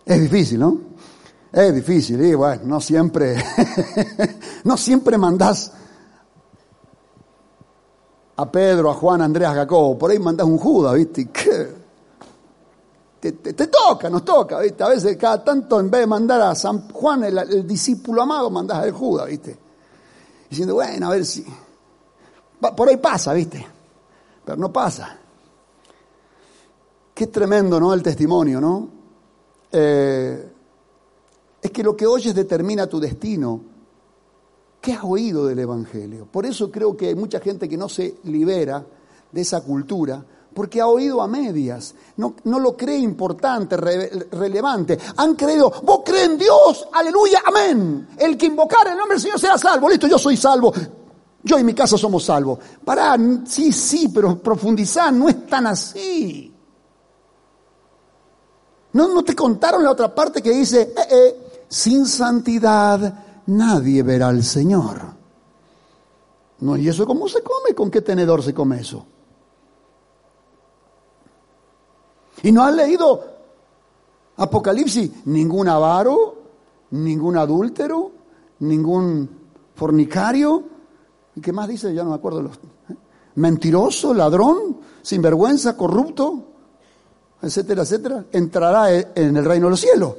[0.06, 0.78] Es difícil, ¿no?
[1.52, 3.36] Es difícil, y bueno, no siempre,
[4.64, 5.74] no siempre mandás
[8.38, 11.28] a Pedro, a Juan, a Andrés, a Jacobo, por ahí mandás un Judas, ¿viste?
[13.22, 14.84] Te, te, toca, nos toca, ¿viste?
[14.84, 18.80] A veces cada tanto, en vez de mandar a San Juan, el, discípulo amado, mandás
[18.80, 19.56] a el Judas, ¿viste?
[20.50, 21.46] Diciendo, bueno, a ver si...
[22.76, 23.64] Por ahí pasa, ¿viste?
[24.44, 25.20] Pero no pasa.
[27.14, 27.94] Qué tremendo, ¿no?
[27.94, 28.90] El testimonio, ¿no?
[29.72, 30.52] Eh,
[31.62, 33.62] es que lo que oyes determina tu destino.
[34.82, 36.26] ¿Qué has oído del Evangelio?
[36.26, 38.84] Por eso creo que hay mucha gente que no se libera
[39.32, 45.00] de esa cultura, porque ha oído a medias, no, no lo cree importante, re, relevante.
[45.18, 48.10] Han creído, vos crees en Dios, aleluya, amén.
[48.18, 49.90] El que invocar el nombre del Señor será salvo.
[49.90, 50.74] Listo, yo soy salvo.
[51.44, 52.60] Yo y mi casa somos salvos.
[52.84, 56.54] Pará, sí, sí, pero profundizar no es tan así.
[58.94, 64.28] ¿No, ¿No te contaron la otra parte que dice, eh, eh, sin santidad nadie verá
[64.28, 65.02] al Señor?
[66.60, 67.74] No, ¿y eso cómo se come?
[67.74, 69.06] ¿Con qué tenedor se come eso?
[72.44, 73.24] ¿Y no has leído
[74.38, 75.26] Apocalipsis?
[75.26, 76.36] Ningún avaro,
[76.92, 78.12] ningún adúltero,
[78.60, 79.30] ningún
[79.76, 80.64] fornicario,
[81.36, 81.94] ¿Y qué más dice?
[81.94, 82.42] Ya no me acuerdo.
[82.42, 82.96] Los, ¿eh?
[83.36, 86.44] Mentiroso, ladrón, sinvergüenza, corrupto,
[87.42, 90.14] etcétera, etcétera, entrará en el reino de los cielos.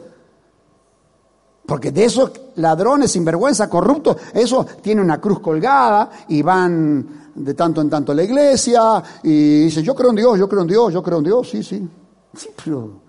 [1.67, 7.81] Porque de esos ladrones, sinvergüenza, corruptos, eso tiene una cruz colgada y van de tanto
[7.81, 10.93] en tanto a la iglesia y dicen, yo creo en Dios, yo creo en Dios,
[10.93, 11.89] yo creo en Dios, sí, sí.
[12.35, 13.01] Sí, pero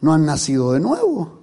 [0.00, 1.40] no han nacido de nuevo.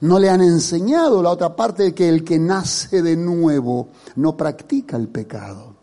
[0.00, 4.36] No le han enseñado la otra parte de que el que nace de nuevo no
[4.36, 5.74] practica el pecado.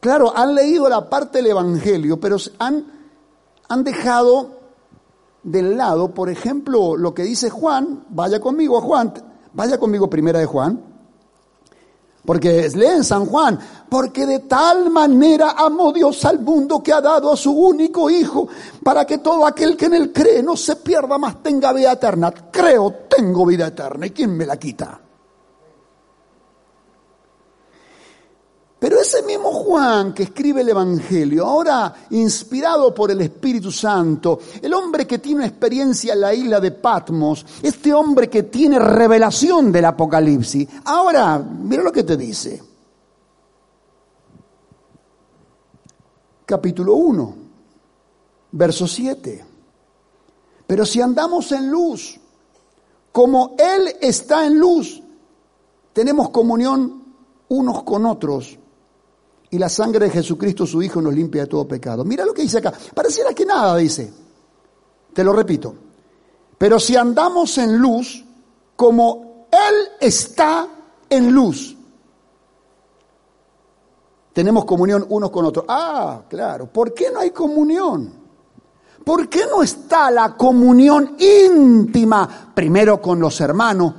[0.00, 2.86] Claro, han leído la parte del Evangelio, pero han,
[3.68, 4.58] han dejado
[5.42, 9.14] del lado, por ejemplo, lo que dice Juan, vaya conmigo a Juan,
[9.52, 10.87] vaya conmigo primera de Juan,
[12.28, 17.32] porque leen San Juan, porque de tal manera amó Dios al mundo que ha dado
[17.32, 18.46] a su único Hijo,
[18.84, 22.30] para que todo aquel que en él cree no se pierda más, tenga vida eterna.
[22.52, 25.07] Creo, tengo vida eterna, ¿y quién me la quita?
[28.78, 34.72] Pero ese mismo Juan que escribe el Evangelio, ahora inspirado por el Espíritu Santo, el
[34.72, 39.84] hombre que tiene experiencia en la isla de Patmos, este hombre que tiene revelación del
[39.84, 42.62] Apocalipsis, ahora, mira lo que te dice.
[46.46, 47.36] Capítulo 1,
[48.52, 49.44] verso 7.
[50.68, 52.20] Pero si andamos en luz,
[53.10, 55.02] como Él está en luz,
[55.92, 57.02] tenemos comunión
[57.48, 58.56] unos con otros
[59.50, 62.04] y la sangre de Jesucristo, su Hijo, nos limpia de todo pecado.
[62.04, 62.72] Mira lo que dice acá.
[62.94, 64.12] Pareciera que nada, dice.
[65.12, 65.74] Te lo repito.
[66.58, 68.24] Pero si andamos en luz,
[68.76, 70.68] como Él está
[71.08, 71.76] en luz,
[74.32, 75.64] tenemos comunión unos con otros.
[75.68, 76.66] Ah, claro.
[76.66, 78.12] ¿Por qué no hay comunión?
[79.04, 83.94] ¿Por qué no está la comunión íntima primero con los hermanos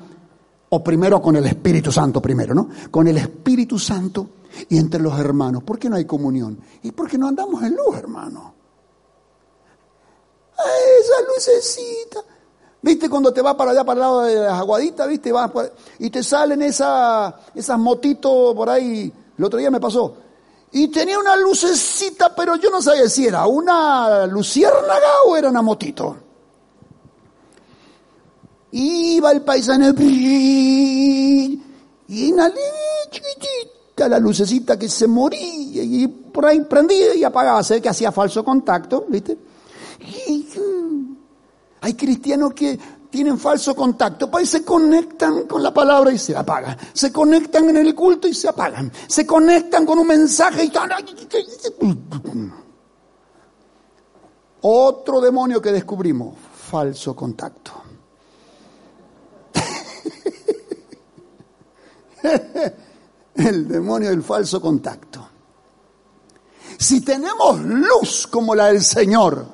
[0.70, 2.70] o primero con el Espíritu Santo primero, ¿no?
[2.92, 4.30] Con el Espíritu Santo
[4.70, 5.64] y entre los hermanos.
[5.64, 6.60] ¿Por qué no hay comunión?
[6.84, 8.54] Y porque no andamos en luz, hermano.
[10.58, 12.20] esa lucecita.
[12.82, 15.32] ¿Viste cuando te vas para allá, para el lado de las aguaditas, viste?
[15.32, 15.52] Vas
[16.00, 19.12] y te salen esa, esas motitos por ahí.
[19.38, 20.16] El otro día me pasó.
[20.72, 25.62] Y tenía una lucecita, pero yo no sabía si era una luciérnaga o era una
[25.62, 26.16] motito.
[28.72, 29.94] Iba el paisano
[32.12, 32.52] y una
[34.08, 38.12] la lucecita que se moría y por ahí prendía y apagaba, se ve que hacía
[38.12, 39.38] falso contacto, ¿viste?
[40.28, 41.16] Mm,
[41.82, 42.80] hay cristianos que
[43.10, 47.78] tienen falso contacto, pues se conectan con la palabra y se apagan, se conectan en
[47.78, 50.72] el culto y se apagan, se conectan con un mensaje y
[54.62, 56.36] otro demonio que descubrimos,
[56.70, 57.72] falso contacto.
[63.40, 65.28] El demonio del falso contacto.
[66.78, 69.46] Si tenemos luz como la del Señor,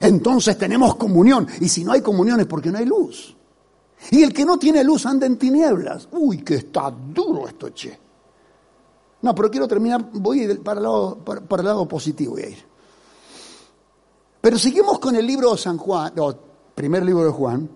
[0.00, 1.46] entonces tenemos comunión.
[1.60, 3.34] Y si no hay comunión es porque no hay luz.
[4.10, 6.08] Y el que no tiene luz anda en tinieblas.
[6.12, 7.98] Uy, que está duro esto, che.
[9.22, 12.48] No, pero quiero terminar, voy para el lado, positivo, voy a.
[14.40, 16.34] Pero seguimos con el libro de San Juan, o
[16.74, 17.68] primer libro de Juan,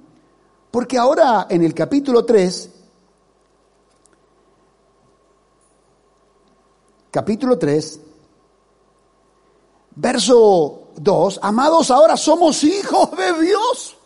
[0.71, 2.71] porque ahora en el capítulo 3
[7.13, 8.01] capítulo 3,
[9.97, 13.97] verso 2, amados, ahora somos hijos de Dios.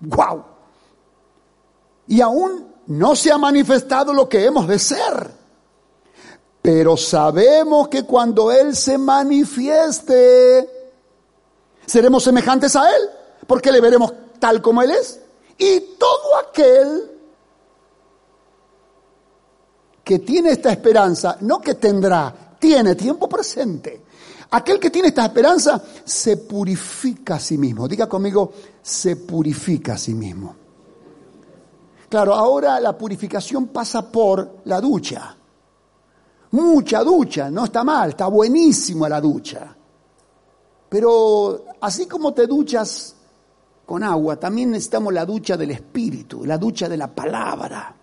[0.00, 0.44] ¡Wow!
[2.08, 5.30] Y aún no se ha manifestado lo que hemos de ser.
[6.60, 10.92] Pero sabemos que cuando Él se manifieste,
[11.86, 13.02] seremos semejantes a Él,
[13.46, 15.20] porque le veremos tal como Él es.
[15.56, 17.11] Y todo aquel
[20.04, 24.02] que tiene esta esperanza, no que tendrá, tiene tiempo presente.
[24.50, 27.88] Aquel que tiene esta esperanza se purifica a sí mismo.
[27.88, 30.54] Diga conmigo, se purifica a sí mismo.
[32.08, 35.34] Claro, ahora la purificación pasa por la ducha.
[36.50, 39.74] Mucha ducha, no está mal, está buenísima la ducha.
[40.90, 43.14] Pero así como te duchas
[43.86, 47.96] con agua, también necesitamos la ducha del Espíritu, la ducha de la palabra.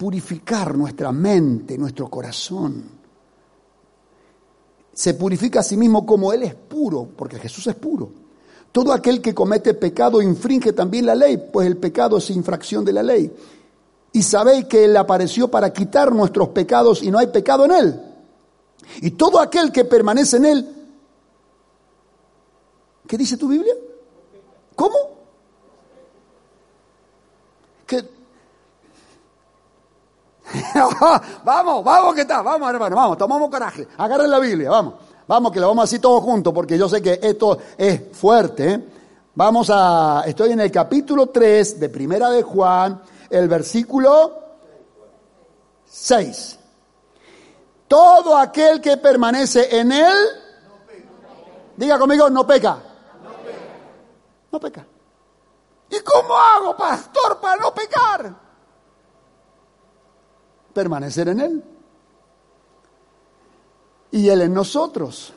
[0.00, 2.82] Purificar nuestra mente, nuestro corazón
[4.94, 8.10] se purifica a sí mismo como Él es puro, porque Jesús es puro.
[8.72, 12.94] Todo aquel que comete pecado infringe también la ley, pues el pecado es infracción de
[12.94, 13.30] la ley.
[14.12, 18.00] Y sabéis que Él apareció para quitar nuestros pecados y no hay pecado en Él.
[19.02, 20.68] Y todo aquel que permanece en Él,
[23.06, 23.74] ¿qué dice tu Biblia?
[24.74, 24.96] ¿Cómo?
[27.86, 28.20] Que
[31.44, 34.94] vamos, vamos que está, vamos hermano, vamos, tomamos coraje, agarren la Biblia, vamos,
[35.26, 38.72] vamos que lo vamos así todos juntos porque yo sé que esto es fuerte.
[38.72, 38.88] ¿eh?
[39.34, 44.38] Vamos a, estoy en el capítulo 3 de Primera de Juan, el versículo
[45.86, 46.58] 6.
[47.86, 50.16] Todo aquel que permanece en él,
[51.76, 52.78] diga conmigo, no peca.
[54.52, 54.84] No peca.
[55.90, 58.49] ¿Y cómo hago, pastor, para no pecar?
[60.72, 61.64] Permanecer en Él.
[64.12, 65.32] Y Él en nosotros.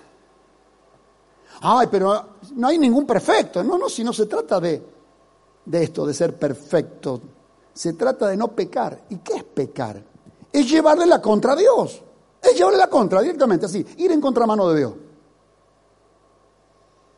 [1.61, 2.25] Ay, pero
[2.55, 3.63] no hay ningún perfecto.
[3.63, 4.81] No, no, si no se trata de,
[5.65, 7.21] de esto, de ser perfecto.
[7.73, 9.03] Se trata de no pecar.
[9.09, 10.03] ¿Y qué es pecar?
[10.51, 12.01] Es llevarle la contra a Dios.
[12.41, 13.85] Es llevarle la contra directamente, así.
[13.97, 14.93] Ir en contramano de Dios.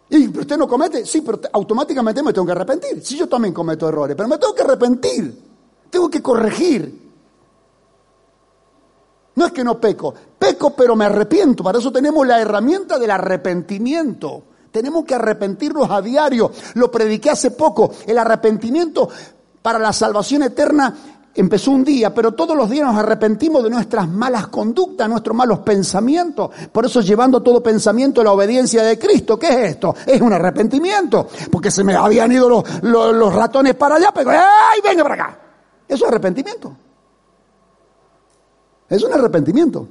[0.10, 3.04] Y usted no comete, sí, pero automáticamente me tengo que arrepentir.
[3.04, 5.44] Sí, yo también cometo errores, pero me tengo que arrepentir.
[5.90, 7.05] Tengo que corregir.
[9.36, 11.64] No es que no peco, peco pero me arrepiento.
[11.64, 14.44] Para eso tenemos la herramienta del arrepentimiento.
[14.72, 16.52] Tenemos que arrepentirnos a diario.
[16.76, 17.92] Lo prediqué hace poco.
[18.06, 19.08] El arrepentimiento
[19.62, 20.94] para la salvación eterna
[21.34, 25.60] empezó un día, pero todos los días nos arrepentimos de nuestras malas conductas, nuestros malos
[25.60, 26.50] pensamientos.
[26.72, 29.38] Por eso llevando todo pensamiento a la obediencia de Cristo.
[29.38, 29.96] ¿Qué es esto?
[30.06, 31.28] Es un arrepentimiento.
[31.52, 35.40] Porque se me habían ido los, ratones para allá, pero ¡ay, venga para acá!
[35.88, 36.76] Eso es arrepentimiento.
[38.90, 39.88] Es un arrepentimiento.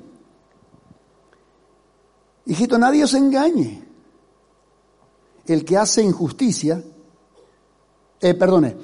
[2.47, 3.83] Hijito, nadie os engañe.
[5.47, 6.83] El que hace injusticia,
[8.21, 8.77] eh, perdone,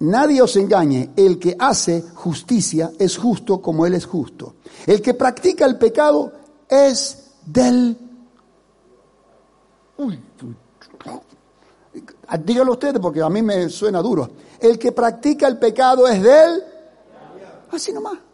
[0.00, 1.10] nadie os engañe.
[1.16, 4.56] El que hace justicia es justo como Él es justo.
[4.86, 6.32] El que practica el pecado
[6.68, 7.96] es del...
[9.98, 10.20] Uy,
[12.44, 14.30] dígalo ustedes porque a mí me suena duro.
[14.60, 16.62] El que practica el pecado es del...
[17.70, 18.27] Así nomás.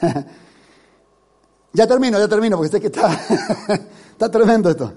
[1.72, 3.10] ya termino, ya termino, porque sé que está,
[4.12, 4.92] está tremendo esto.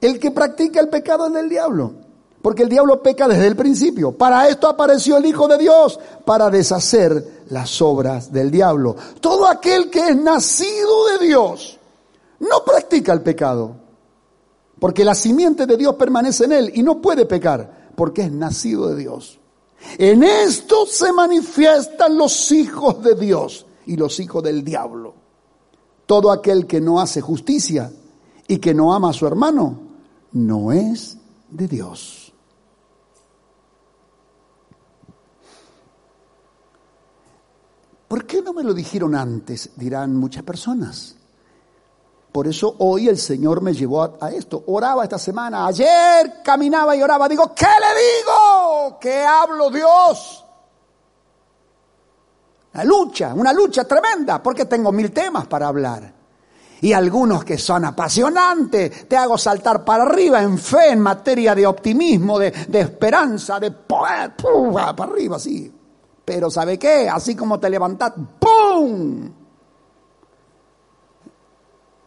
[0.00, 1.92] El que practica el pecado es del diablo,
[2.42, 4.12] Porque el diablo peca desde el principio.
[4.12, 8.94] Para esto apareció el Hijo de Dios, para deshacer las obras del diablo.
[9.20, 11.78] Todo aquel que es nacido de Dios
[12.40, 13.76] no practica el pecado.
[14.78, 18.88] Porque la simiente de Dios permanece en él y no puede pecar, porque es nacido
[18.88, 19.40] de Dios.
[19.98, 25.14] En esto se manifiestan los hijos de Dios y los hijos del diablo.
[26.06, 27.90] Todo aquel que no hace justicia
[28.46, 29.78] y que no ama a su hermano,
[30.32, 31.18] no es
[31.50, 32.32] de Dios.
[38.08, 39.70] ¿Por qué no me lo dijeron antes?
[39.76, 41.16] Dirán muchas personas.
[42.30, 44.62] Por eso hoy el Señor me llevó a, esto.
[44.66, 47.28] Oraba esta semana, ayer caminaba y oraba.
[47.28, 48.98] Digo, ¿qué le digo?
[49.00, 50.45] ¿Qué hablo Dios?
[52.76, 56.12] La lucha, una lucha tremenda, porque tengo mil temas para hablar.
[56.82, 61.66] Y algunos que son apasionantes, te hago saltar para arriba en fe, en materia de
[61.66, 64.34] optimismo, de, de esperanza, de para
[65.04, 65.72] arriba, sí.
[66.22, 67.08] Pero ¿sabe qué?
[67.08, 69.32] Así como te levantas, ¡pum!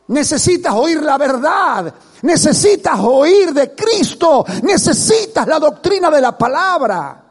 [0.09, 1.91] Necesitas oír la verdad,
[2.21, 7.28] necesitas oír de Cristo, necesitas la doctrina de la palabra.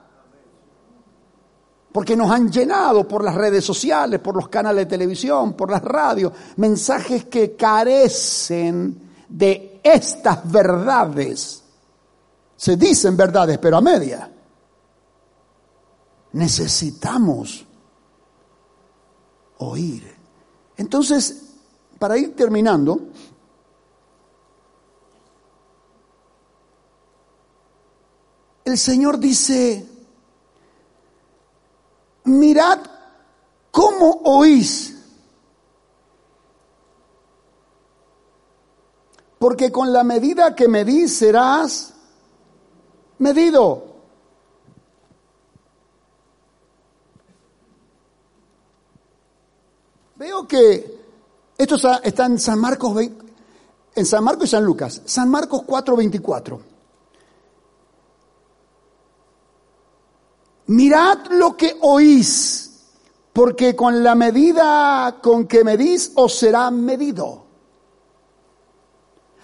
[1.92, 5.82] Porque nos han llenado por las redes sociales, por los canales de televisión, por las
[5.82, 11.62] radios, mensajes que carecen de estas verdades.
[12.56, 14.30] Se dicen verdades, pero a media
[16.32, 17.64] necesitamos
[19.58, 20.16] oír.
[20.76, 21.44] Entonces,
[21.98, 23.00] para ir terminando,
[28.64, 29.87] el Señor dice,
[32.28, 32.80] mirad
[33.70, 34.96] cómo oís,
[39.38, 41.94] porque con la medida que medís serás
[43.18, 43.86] medido.
[50.16, 50.98] Veo que
[51.56, 53.00] esto está en San Marcos,
[53.94, 55.02] en San Marcos y San Lucas.
[55.04, 56.77] San Marcos 4:24.
[60.68, 62.70] Mirad lo que oís,
[63.32, 67.44] porque con la medida con que medís os será medido.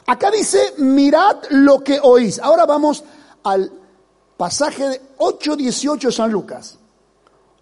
[0.06, 2.38] Acá dice, mirad lo que oís.
[2.38, 3.04] Ahora vamos
[3.42, 3.72] al
[4.36, 6.76] pasaje de 8.18 de San Lucas.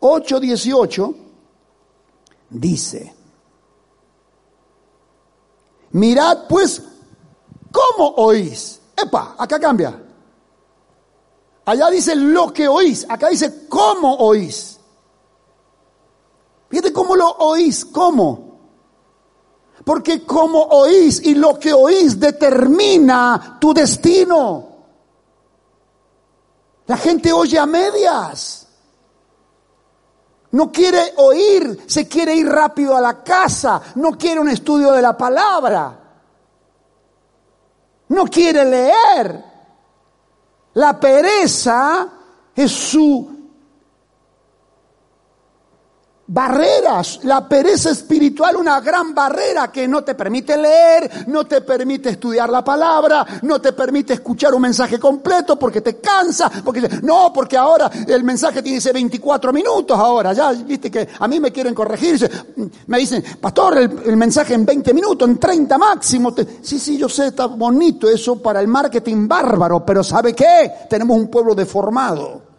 [0.00, 1.14] 8.18
[2.50, 3.14] dice,
[5.92, 6.82] mirad pues
[7.70, 8.80] cómo oís.
[8.96, 10.11] Epa, acá cambia.
[11.64, 14.80] Allá dice lo que oís, acá dice cómo oís.
[16.68, 18.52] Fíjate cómo lo oís, cómo.
[19.84, 24.68] Porque como oís y lo que oís determina tu destino.
[26.86, 28.66] La gente oye a medias.
[30.52, 35.00] No quiere oír, se quiere ir rápido a la casa, no quiere un estudio de
[35.00, 35.98] la palabra,
[38.08, 39.51] no quiere leer.
[40.74, 42.08] La pereza
[42.54, 43.41] es su
[46.26, 52.10] barreras, la pereza espiritual, una gran barrera que no te permite leer, no te permite
[52.10, 57.32] estudiar la palabra, no te permite escuchar un mensaje completo porque te cansa, porque no,
[57.32, 61.50] porque ahora el mensaje tiene ese 24 minutos ahora, ya viste que a mí me
[61.50, 62.30] quieren corregir,
[62.86, 67.28] me dicen, pastor, el, mensaje en 20 minutos, en 30 máximo, sí, sí, yo sé,
[67.28, 70.72] está bonito eso para el marketing bárbaro, pero ¿sabe qué?
[70.88, 72.51] Tenemos un pueblo deformado.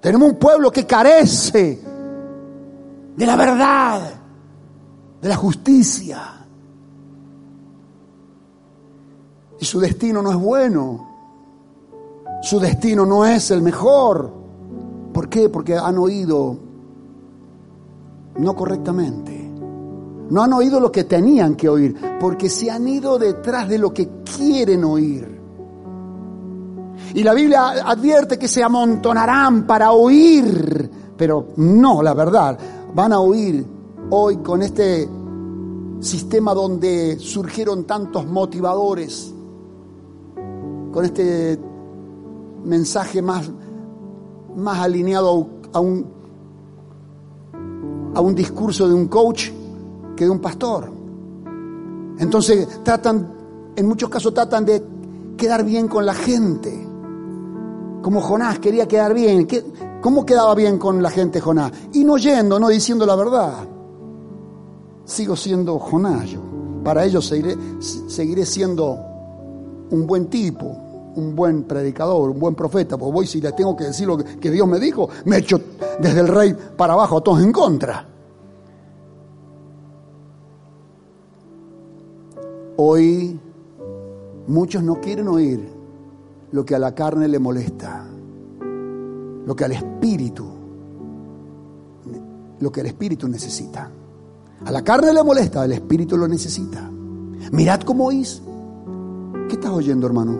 [0.00, 1.80] Tenemos un pueblo que carece
[3.16, 4.00] de la verdad,
[5.20, 6.46] de la justicia.
[9.60, 11.08] Y su destino no es bueno.
[12.42, 14.32] Su destino no es el mejor.
[15.12, 15.48] ¿Por qué?
[15.48, 16.56] Porque han oído
[18.36, 19.50] no correctamente.
[20.30, 23.92] No han oído lo que tenían que oír, porque se han ido detrás de lo
[23.92, 25.37] que quieren oír.
[27.18, 32.56] Y la Biblia advierte que se amontonarán para oír, pero no la verdad
[32.94, 33.66] van a oír
[34.10, 35.08] hoy con este
[35.98, 39.34] sistema donde surgieron tantos motivadores,
[40.92, 41.58] con este
[42.64, 43.50] mensaje más,
[44.54, 46.06] más alineado a un,
[48.14, 49.50] a un discurso de un coach
[50.14, 50.88] que de un pastor.
[52.20, 54.80] Entonces tratan, en muchos casos tratan de
[55.36, 56.87] quedar bien con la gente.
[58.02, 59.48] Como Jonás quería quedar bien.
[60.00, 61.72] ¿Cómo quedaba bien con la gente Jonás?
[61.92, 63.68] Y no yendo, no diciendo la verdad.
[65.04, 66.40] Sigo siendo Jonás yo.
[66.84, 68.98] Para ellos seguiré, siendo
[69.90, 70.66] un buen tipo,
[71.16, 74.50] un buen predicador, un buen profeta, pues voy si le tengo que decir lo que
[74.50, 75.60] Dios me dijo, me echo
[76.00, 78.06] desde el rey para abajo a todos en contra.
[82.76, 83.38] Hoy
[84.46, 85.77] muchos no quieren oír
[86.52, 88.06] lo que a la carne le molesta,
[89.46, 90.46] lo que al espíritu,
[92.60, 93.90] lo que el espíritu necesita.
[94.64, 96.90] A la carne le molesta, el espíritu lo necesita.
[97.52, 98.42] Mirad cómo oís.
[99.48, 100.38] ¿Qué estás oyendo, hermano?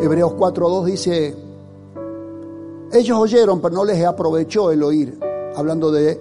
[0.00, 1.34] Hebreos 4.2 dice,
[2.92, 5.18] ellos oyeron, pero no les aprovechó el oír,
[5.56, 6.20] hablando de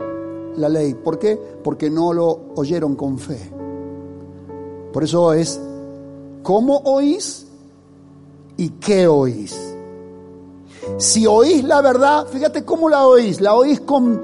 [0.55, 0.93] la ley.
[0.93, 1.39] ¿Por qué?
[1.63, 3.39] Porque no lo oyeron con fe.
[4.93, 5.59] Por eso es,
[6.45, 7.47] ¿cómo oís
[8.55, 9.59] y qué oís?
[10.99, 13.41] Si oís la verdad, fíjate cómo la oís.
[13.41, 14.21] La oís con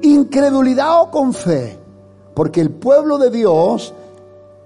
[0.00, 1.78] incredulidad o con fe.
[2.34, 3.92] Porque el pueblo de Dios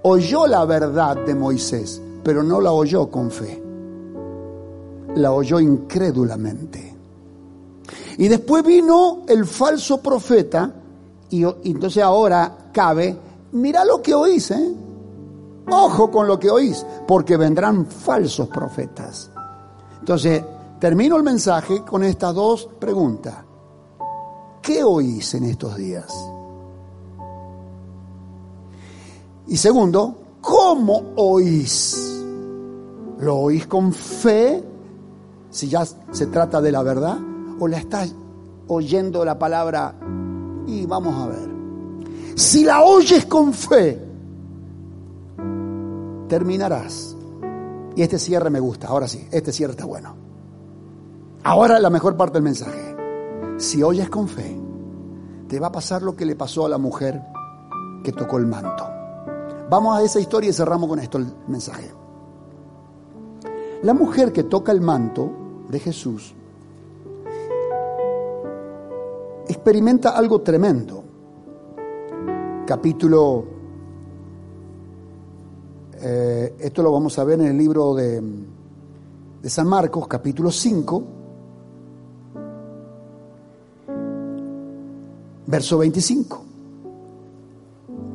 [0.03, 3.61] oyó la verdad de Moisés, pero no la oyó con fe.
[5.15, 6.95] La oyó incrédulamente.
[8.17, 10.71] Y después vino el falso profeta
[11.29, 13.17] y, entonces ahora cabe,
[13.51, 14.73] mira lo que oís, ¿eh?
[15.69, 19.31] Ojo con lo que oís, porque vendrán falsos profetas.
[19.99, 20.43] Entonces,
[20.79, 23.35] termino el mensaje con estas dos preguntas.
[24.61, 26.13] ¿Qué oís en estos días?
[29.47, 32.23] Y segundo, ¿cómo oís?
[33.19, 34.63] ¿Lo oís con fe?
[35.49, 37.17] Si ya se trata de la verdad,
[37.59, 38.13] o la estás
[38.67, 39.95] oyendo la palabra
[40.67, 41.53] y vamos a ver.
[42.35, 44.12] Si la oyes con fe,
[46.33, 47.15] terminarás.
[47.95, 50.15] Y este cierre me gusta, ahora sí, este cierre está bueno.
[51.43, 52.95] Ahora la mejor parte del mensaje.
[53.59, 54.59] Si oyes con fe,
[55.47, 57.21] te va a pasar lo que le pasó a la mujer
[58.03, 58.83] que tocó el manto.
[59.69, 61.91] Vamos a esa historia y cerramos con esto el mensaje.
[63.83, 65.29] La mujer que toca el manto
[65.69, 66.33] de Jesús
[69.47, 71.03] experimenta algo tremendo.
[72.65, 73.52] Capítulo,
[76.05, 78.21] eh, esto lo vamos a ver en el libro de,
[79.41, 81.03] de San Marcos, capítulo 5,
[85.47, 86.43] verso 25.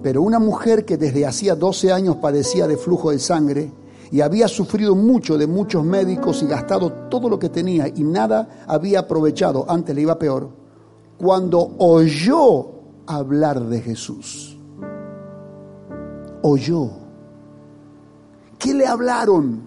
[0.02, 3.72] Pero una mujer que desde hacía 12 años padecía de flujo de sangre
[4.10, 8.64] y había sufrido mucho de muchos médicos y gastado todo lo que tenía y nada
[8.66, 10.50] había aprovechado, antes le iba peor,
[11.16, 12.66] cuando oyó
[13.06, 14.58] hablar de Jesús.
[16.42, 17.07] Oyó.
[18.58, 19.66] ¿Qué le hablaron?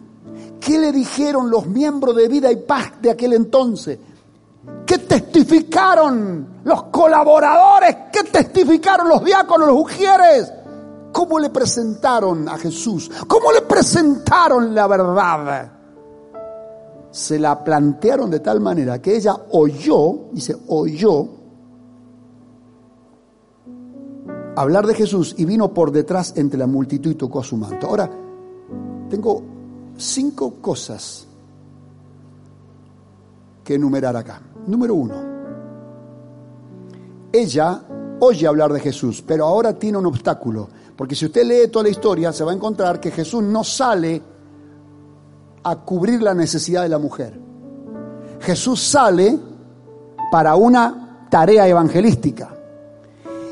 [0.60, 3.98] ¿Qué le dijeron los miembros de vida y paz de aquel entonces?
[4.86, 7.96] ¿Qué testificaron los colaboradores?
[8.12, 10.52] ¿Qué testificaron los diáconos, los ujieres?
[11.12, 13.10] ¿Cómo le presentaron a Jesús?
[13.28, 15.72] ¿Cómo le presentaron la verdad?
[17.10, 21.42] Se la plantearon de tal manera que ella oyó, dice, oyó
[24.56, 27.88] hablar de Jesús y vino por detrás entre la multitud y tocó a su manto.
[27.88, 28.10] Ahora,
[29.12, 29.44] tengo
[29.98, 31.28] cinco cosas
[33.64, 34.42] que enumerar acá.
[34.66, 35.16] Número uno,
[37.32, 37.84] ella
[38.22, 41.90] oye hablar de Jesús, pero ahora tiene un obstáculo, porque si usted lee toda la
[41.90, 44.22] historia se va a encontrar que Jesús no sale
[45.64, 47.38] a cubrir la necesidad de la mujer.
[48.40, 49.38] Jesús sale
[50.32, 52.56] para una tarea evangelística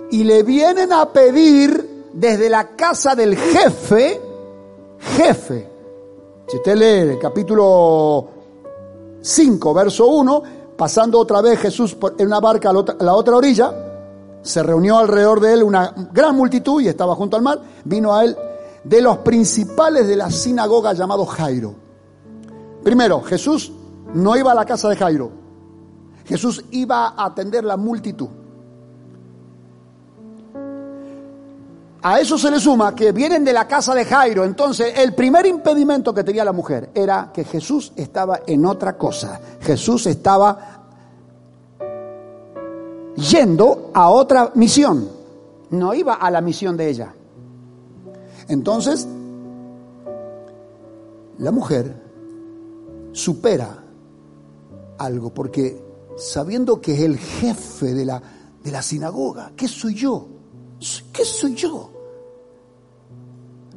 [0.10, 4.20] y le vienen a pedir desde la casa del jefe,
[5.00, 5.70] jefe.
[6.48, 8.28] Si usted lee el capítulo
[9.22, 10.44] 5, verso 1,
[10.76, 13.74] pasando otra vez Jesús en una barca a la otra, a la otra orilla,
[14.42, 18.24] se reunió alrededor de él una gran multitud y estaba junto al mar, vino a
[18.24, 18.36] él
[18.84, 21.76] de los principales de la sinagoga llamado Jairo.
[22.84, 23.72] Primero, Jesús
[24.14, 25.32] no iba a la casa de Jairo,
[26.26, 28.30] Jesús iba a atender la multitud.
[32.02, 34.46] A eso se le suma que vienen de la casa de Jairo.
[34.46, 39.40] Entonces, el primer impedimento que tenía la mujer era que Jesús estaba en otra cosa.
[39.60, 40.86] Jesús estaba
[43.16, 45.10] yendo a otra misión.
[45.72, 47.14] No iba a la misión de ella.
[48.48, 49.06] Entonces,
[51.38, 52.02] la mujer
[53.12, 53.84] supera
[54.98, 55.84] algo porque
[56.18, 58.22] sabiendo que es el jefe de la,
[58.64, 60.28] de la sinagoga, ¿qué soy yo?
[61.12, 61.89] ¿Qué soy yo?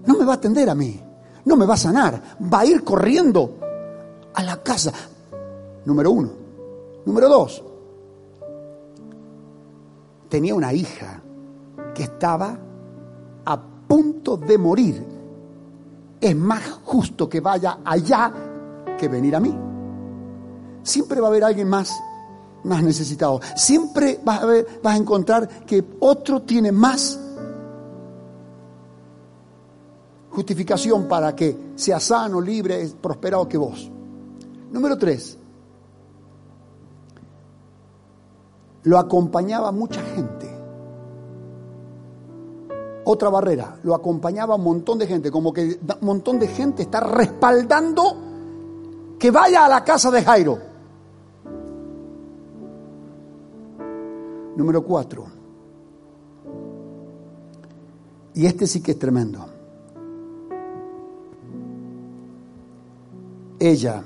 [0.07, 1.01] No me va a atender a mí,
[1.45, 2.21] no me va a sanar,
[2.53, 3.59] va a ir corriendo
[4.35, 4.93] a la casa.
[5.85, 6.31] Número uno.
[7.05, 7.63] Número dos.
[10.29, 11.21] Tenía una hija
[11.95, 12.57] que estaba
[13.45, 15.07] a punto de morir.
[16.21, 18.33] es más justo que vaya allá
[18.97, 19.55] que venir a mí.
[20.85, 21.93] Siempre va a haber alguien más,
[22.65, 23.41] más necesitado.
[23.57, 27.19] Siempre vas a, ver, vas a encontrar que otro tiene más
[30.33, 33.91] justificación para que sea sano, libre, prosperado que vos.
[34.71, 35.39] Número tres,
[38.85, 40.51] lo acompañaba mucha gente.
[43.05, 47.01] Otra barrera, lo acompañaba un montón de gente, como que un montón de gente está
[47.01, 48.17] respaldando
[49.19, 50.59] que vaya a la casa de Jairo.
[54.57, 55.27] Número cuatro,
[58.35, 59.52] y este sí que es tremendo.
[63.65, 64.03] Ella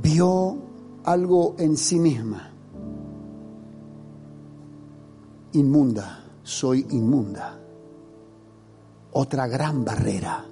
[0.00, 0.56] vio
[1.04, 2.50] algo en sí misma.
[5.52, 7.60] Inmunda, soy inmunda.
[9.12, 10.46] Otra gran barrera.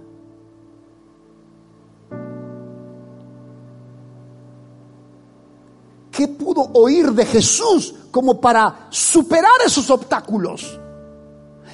[6.11, 10.79] ¿Qué pudo oír de Jesús como para superar esos obstáculos?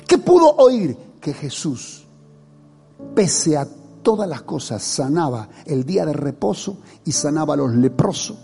[0.07, 0.97] ¿Qué pudo oír?
[1.21, 2.02] Que Jesús,
[3.15, 3.67] pese a
[4.03, 8.37] todas las cosas, sanaba el día de reposo y sanaba a los leprosos.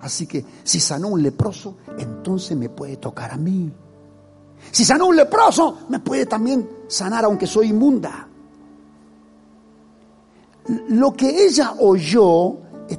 [0.00, 3.70] Así que si sanó un leproso, entonces me puede tocar a mí.
[4.70, 8.26] Si sanó un leproso, me puede también sanar aunque soy inmunda.
[10.88, 12.52] Lo que ella oyó,
[12.88, 12.98] eh,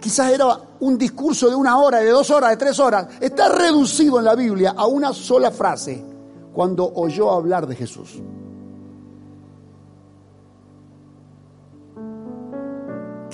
[0.00, 4.18] quizás era un discurso de una hora, de dos horas, de tres horas, está reducido
[4.18, 6.04] en la Biblia a una sola frase,
[6.52, 8.20] cuando oyó hablar de Jesús.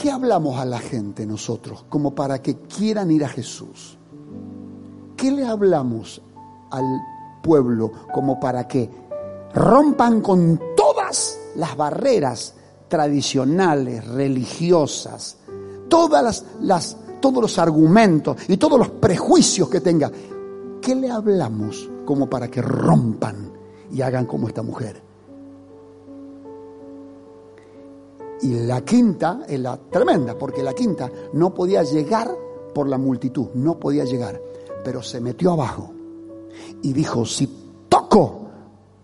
[0.00, 3.98] ¿Qué hablamos a la gente nosotros como para que quieran ir a Jesús?
[5.16, 6.22] ¿Qué le hablamos
[6.70, 6.84] al
[7.42, 8.88] pueblo como para que
[9.52, 12.54] rompan con todas las barreras
[12.86, 15.38] tradicionales, religiosas,
[15.88, 20.12] todas las, las, todos los argumentos y todos los prejuicios que tenga?
[20.80, 23.50] ¿Qué le hablamos como para que rompan
[23.90, 25.07] y hagan como esta mujer?
[28.40, 32.30] Y la quinta es la tremenda, porque la quinta no podía llegar
[32.72, 34.40] por la multitud, no podía llegar,
[34.84, 35.92] pero se metió abajo
[36.82, 37.48] y dijo, si
[37.88, 38.48] toco,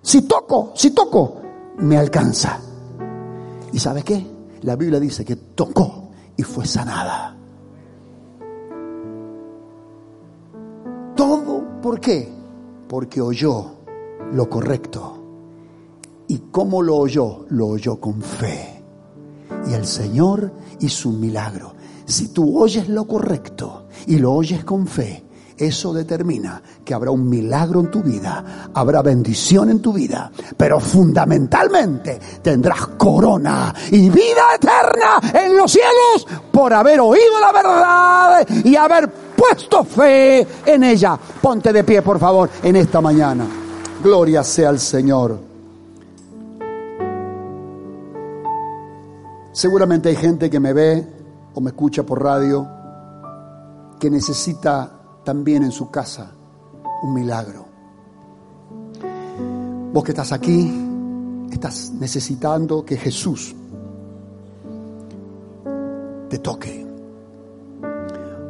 [0.00, 1.40] si toco, si toco,
[1.78, 2.60] me alcanza.
[3.72, 4.24] ¿Y sabe qué?
[4.62, 7.36] La Biblia dice que tocó y fue sanada.
[11.16, 12.32] Todo, ¿por qué?
[12.88, 13.72] Porque oyó
[14.32, 15.18] lo correcto.
[16.28, 17.46] ¿Y cómo lo oyó?
[17.48, 18.73] Lo oyó con fe
[19.68, 21.74] y el Señor hizo un milagro.
[22.06, 25.24] Si tú oyes lo correcto y lo oyes con fe,
[25.56, 30.80] eso determina que habrá un milagro en tu vida, habrá bendición en tu vida, pero
[30.80, 38.74] fundamentalmente tendrás corona y vida eterna en los cielos por haber oído la verdad y
[38.74, 41.16] haber puesto fe en ella.
[41.40, 43.46] Ponte de pie, por favor, en esta mañana.
[44.02, 45.53] Gloria sea al Señor.
[49.54, 51.06] Seguramente hay gente que me ve
[51.54, 52.68] o me escucha por radio
[54.00, 54.90] que necesita
[55.22, 56.32] también en su casa
[57.04, 57.64] un milagro.
[59.92, 63.54] Vos que estás aquí, estás necesitando que Jesús
[66.28, 66.84] te toque.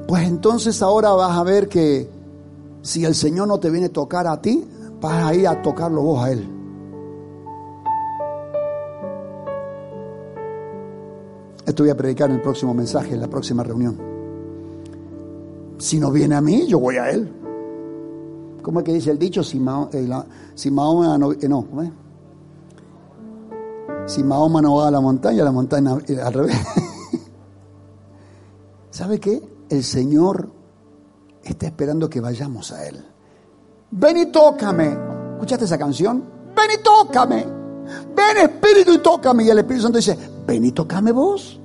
[0.08, 2.08] Pues entonces ahora vas a ver que
[2.80, 4.66] si el Señor no te viene a tocar a ti,
[5.02, 6.63] vas a ir a tocarlo vos a Él.
[11.66, 14.14] Esto voy a predicar en el próximo mensaje, en la próxima reunión.
[15.78, 17.30] Si no viene a mí, yo voy a él.
[18.62, 19.42] ¿Cómo es que dice el dicho?
[19.42, 21.92] Si, eh, Mahoma no, eh,
[24.06, 26.56] Si Mahoma no va a la montaña, la montaña al revés.
[28.90, 29.42] ¿Sabe qué?
[29.68, 30.48] El Señor
[31.42, 33.04] está esperando que vayamos a Él.
[33.90, 34.96] Ven y tócame.
[35.34, 36.24] ¿Escuchaste esa canción?
[36.56, 37.44] Ven y tócame.
[38.16, 39.44] Ven Espíritu y tócame.
[39.44, 40.16] Y el Espíritu Santo dice,
[40.46, 41.60] ven y tócame vos.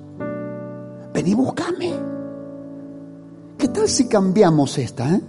[1.14, 1.94] Ven y búscame.
[3.58, 5.16] ¿Qué tal si cambiamos esta?
[5.16, 5.22] Eh?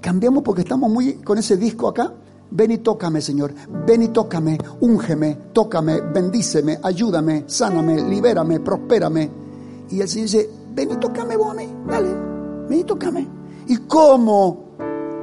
[0.00, 2.12] Cambiamos porque estamos muy con ese disco acá.
[2.50, 3.54] Ven y tócame, Señor.
[3.86, 9.30] Ven y tócame, úngeme, tócame, bendíceme, ayúdame, sáname, libérame, prospérame.
[9.90, 12.14] Y el Señor dice, ven y tócame vos a mí, dale,
[12.68, 13.26] ven y tócame.
[13.66, 14.64] ¿Y cómo?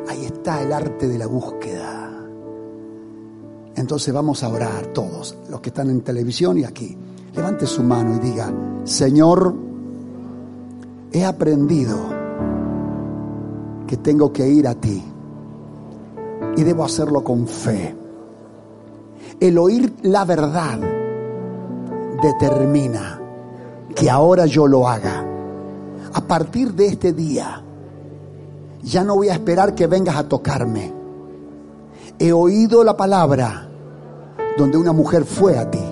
[0.08, 2.12] Ahí está el arte de la búsqueda.
[3.76, 6.98] Entonces vamos a orar todos, los que están en televisión y aquí.
[7.34, 8.52] Levante su mano y diga,
[8.84, 9.54] Señor,
[11.12, 11.98] he aprendido
[13.88, 15.04] que tengo que ir a ti
[16.58, 17.96] y debo hacerlo con fe.
[19.40, 20.80] el oír la verdad
[22.22, 23.20] determina
[23.96, 25.26] que ahora yo lo haga.
[26.14, 27.62] A partir de este día,
[28.84, 30.94] ya no voy a esperar que vengas a tocarme.
[32.20, 33.68] He oído la palabra
[34.58, 35.91] donde una mujer fue a ti.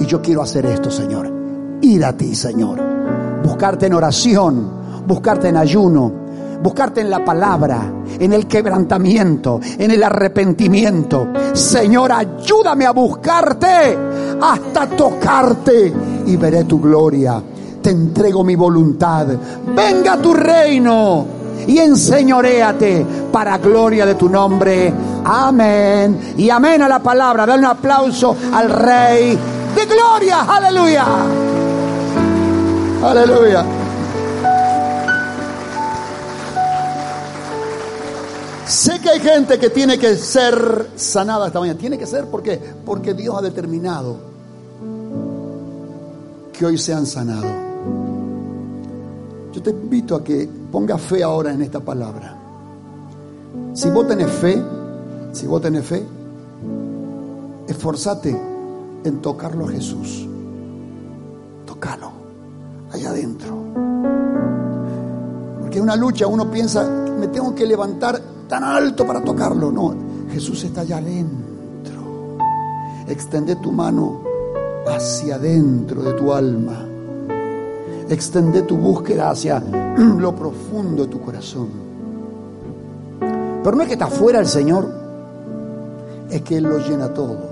[0.00, 1.30] Y yo quiero hacer esto, Señor.
[1.82, 2.80] Ir a ti, Señor.
[3.44, 4.70] Buscarte en oración,
[5.06, 6.12] buscarte en ayuno,
[6.62, 11.28] buscarte en la palabra, en el quebrantamiento, en el arrepentimiento.
[11.52, 13.98] Señor, ayúdame a buscarte
[14.40, 15.92] hasta tocarte
[16.26, 17.42] y veré tu gloria.
[17.82, 19.26] Te entrego mi voluntad.
[19.74, 21.26] Venga tu reino
[21.66, 24.92] y enseñoréate para gloria de tu nombre.
[25.24, 26.34] Amén.
[26.36, 27.46] Y amén a la palabra.
[27.46, 29.38] Dale un aplauso al Rey
[29.74, 30.42] de gloria.
[30.42, 31.06] Aleluya.
[33.02, 33.64] Aleluya.
[38.66, 41.78] Sé que hay gente que tiene que ser sanada esta mañana.
[41.78, 44.16] Tiene que ser porque porque Dios ha determinado
[46.52, 47.52] que hoy sean sanados.
[49.52, 52.36] Yo te invito a que ponga fe ahora en esta palabra.
[53.74, 54.62] Si vos tenés fe,
[55.32, 56.04] si vos tenés fe,
[57.66, 58.49] esforzate
[59.04, 60.26] en tocarlo a Jesús.
[61.66, 62.10] Tócalo
[62.92, 63.56] allá adentro.
[65.60, 66.84] Porque es una lucha, uno piensa,
[67.18, 69.70] me tengo que levantar tan alto para tocarlo.
[69.70, 69.94] No,
[70.30, 72.38] Jesús está allá adentro.
[73.06, 74.22] Extende tu mano
[74.86, 76.86] hacia adentro de tu alma.
[78.08, 79.60] Extende tu búsqueda hacia
[79.96, 81.68] lo profundo de tu corazón.
[83.62, 84.90] Pero no es que está fuera el Señor,
[86.30, 87.49] es que Él lo llena todo.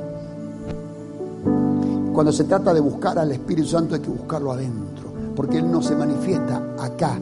[2.18, 5.80] Cuando se trata de buscar al Espíritu Santo hay que buscarlo adentro, porque Él no
[5.80, 7.16] se manifiesta acá.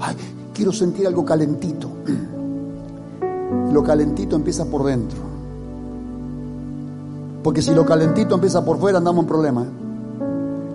[0.00, 0.16] Ay,
[0.54, 1.90] quiero sentir algo calentito.
[3.74, 5.18] Lo calentito empieza por dentro.
[7.42, 9.66] Porque si lo calentito empieza por fuera, andamos en problema.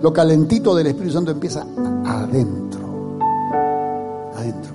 [0.00, 1.66] Lo calentito del Espíritu Santo empieza
[2.06, 3.18] adentro.
[4.36, 4.72] Adentro.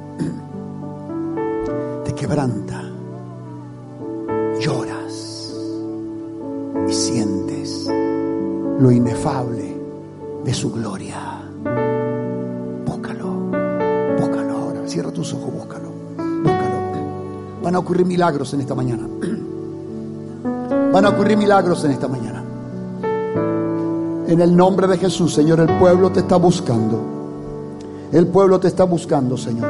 [2.04, 2.68] Te quebranta.
[8.80, 9.75] Lo inefable
[10.43, 11.41] de su gloria.
[12.86, 13.34] Búscalo.
[14.17, 14.88] Búscalo ahora.
[14.88, 15.89] Cierra tus ojos, búscalo.
[16.17, 16.80] Búscalo.
[17.61, 19.05] Van a ocurrir milagros en esta mañana.
[20.93, 22.43] Van a ocurrir milagros en esta mañana.
[24.27, 27.01] En el nombre de Jesús, Señor, el pueblo te está buscando.
[28.11, 29.67] El pueblo te está buscando, Señor.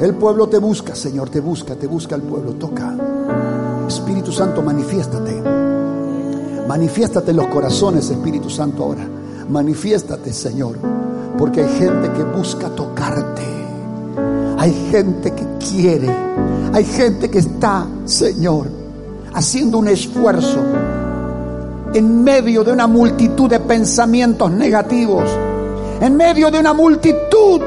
[0.00, 2.94] El pueblo te busca, Señor, te busca, te busca el pueblo, toca.
[4.14, 5.42] Espíritu Santo, manifiéstate.
[6.68, 9.04] Manifiéstate en los corazones, Espíritu Santo, ahora.
[9.48, 10.76] Manifiéstate, Señor,
[11.36, 13.42] porque hay gente que busca tocarte.
[14.56, 16.08] Hay gente que quiere.
[16.72, 18.68] Hay gente que está, Señor,
[19.32, 20.60] haciendo un esfuerzo
[21.92, 25.28] en medio de una multitud de pensamientos negativos,
[26.00, 27.60] en medio de una multitud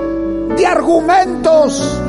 [0.55, 1.99] de argumentos,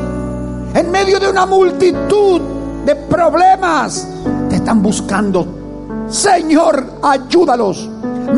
[0.74, 2.57] en medio de una multitud
[2.88, 4.08] de problemas.
[4.48, 5.46] Te están buscando.
[6.08, 7.86] Señor, ayúdalos.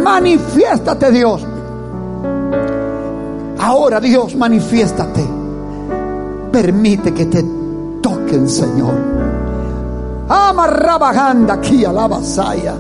[0.03, 1.47] Manifiéstate, Dios.
[3.61, 5.25] Ahora, Dios, manifiéstate.
[6.51, 7.45] Permite que te
[8.03, 8.95] toquen, Señor.
[10.29, 12.75] Amarrabaganda aquí a la vasalla.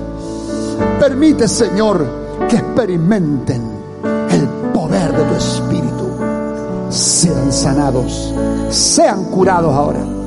[0.98, 2.04] Permite, Señor,
[2.48, 3.62] que experimenten
[4.28, 6.10] el poder de tu Espíritu.
[6.88, 8.34] Sean sanados,
[8.70, 10.19] sean curados ahora.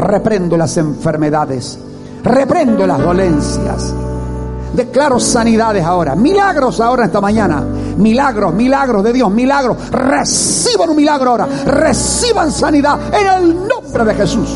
[0.00, 1.78] Reprendo las enfermedades,
[2.24, 3.92] reprendo las dolencias.
[4.74, 7.62] Declaro sanidades ahora, milagros ahora esta mañana,
[7.96, 9.90] milagros, milagros de Dios, milagros.
[9.90, 14.48] Reciban un milagro ahora, reciban sanidad en el nombre de Jesús.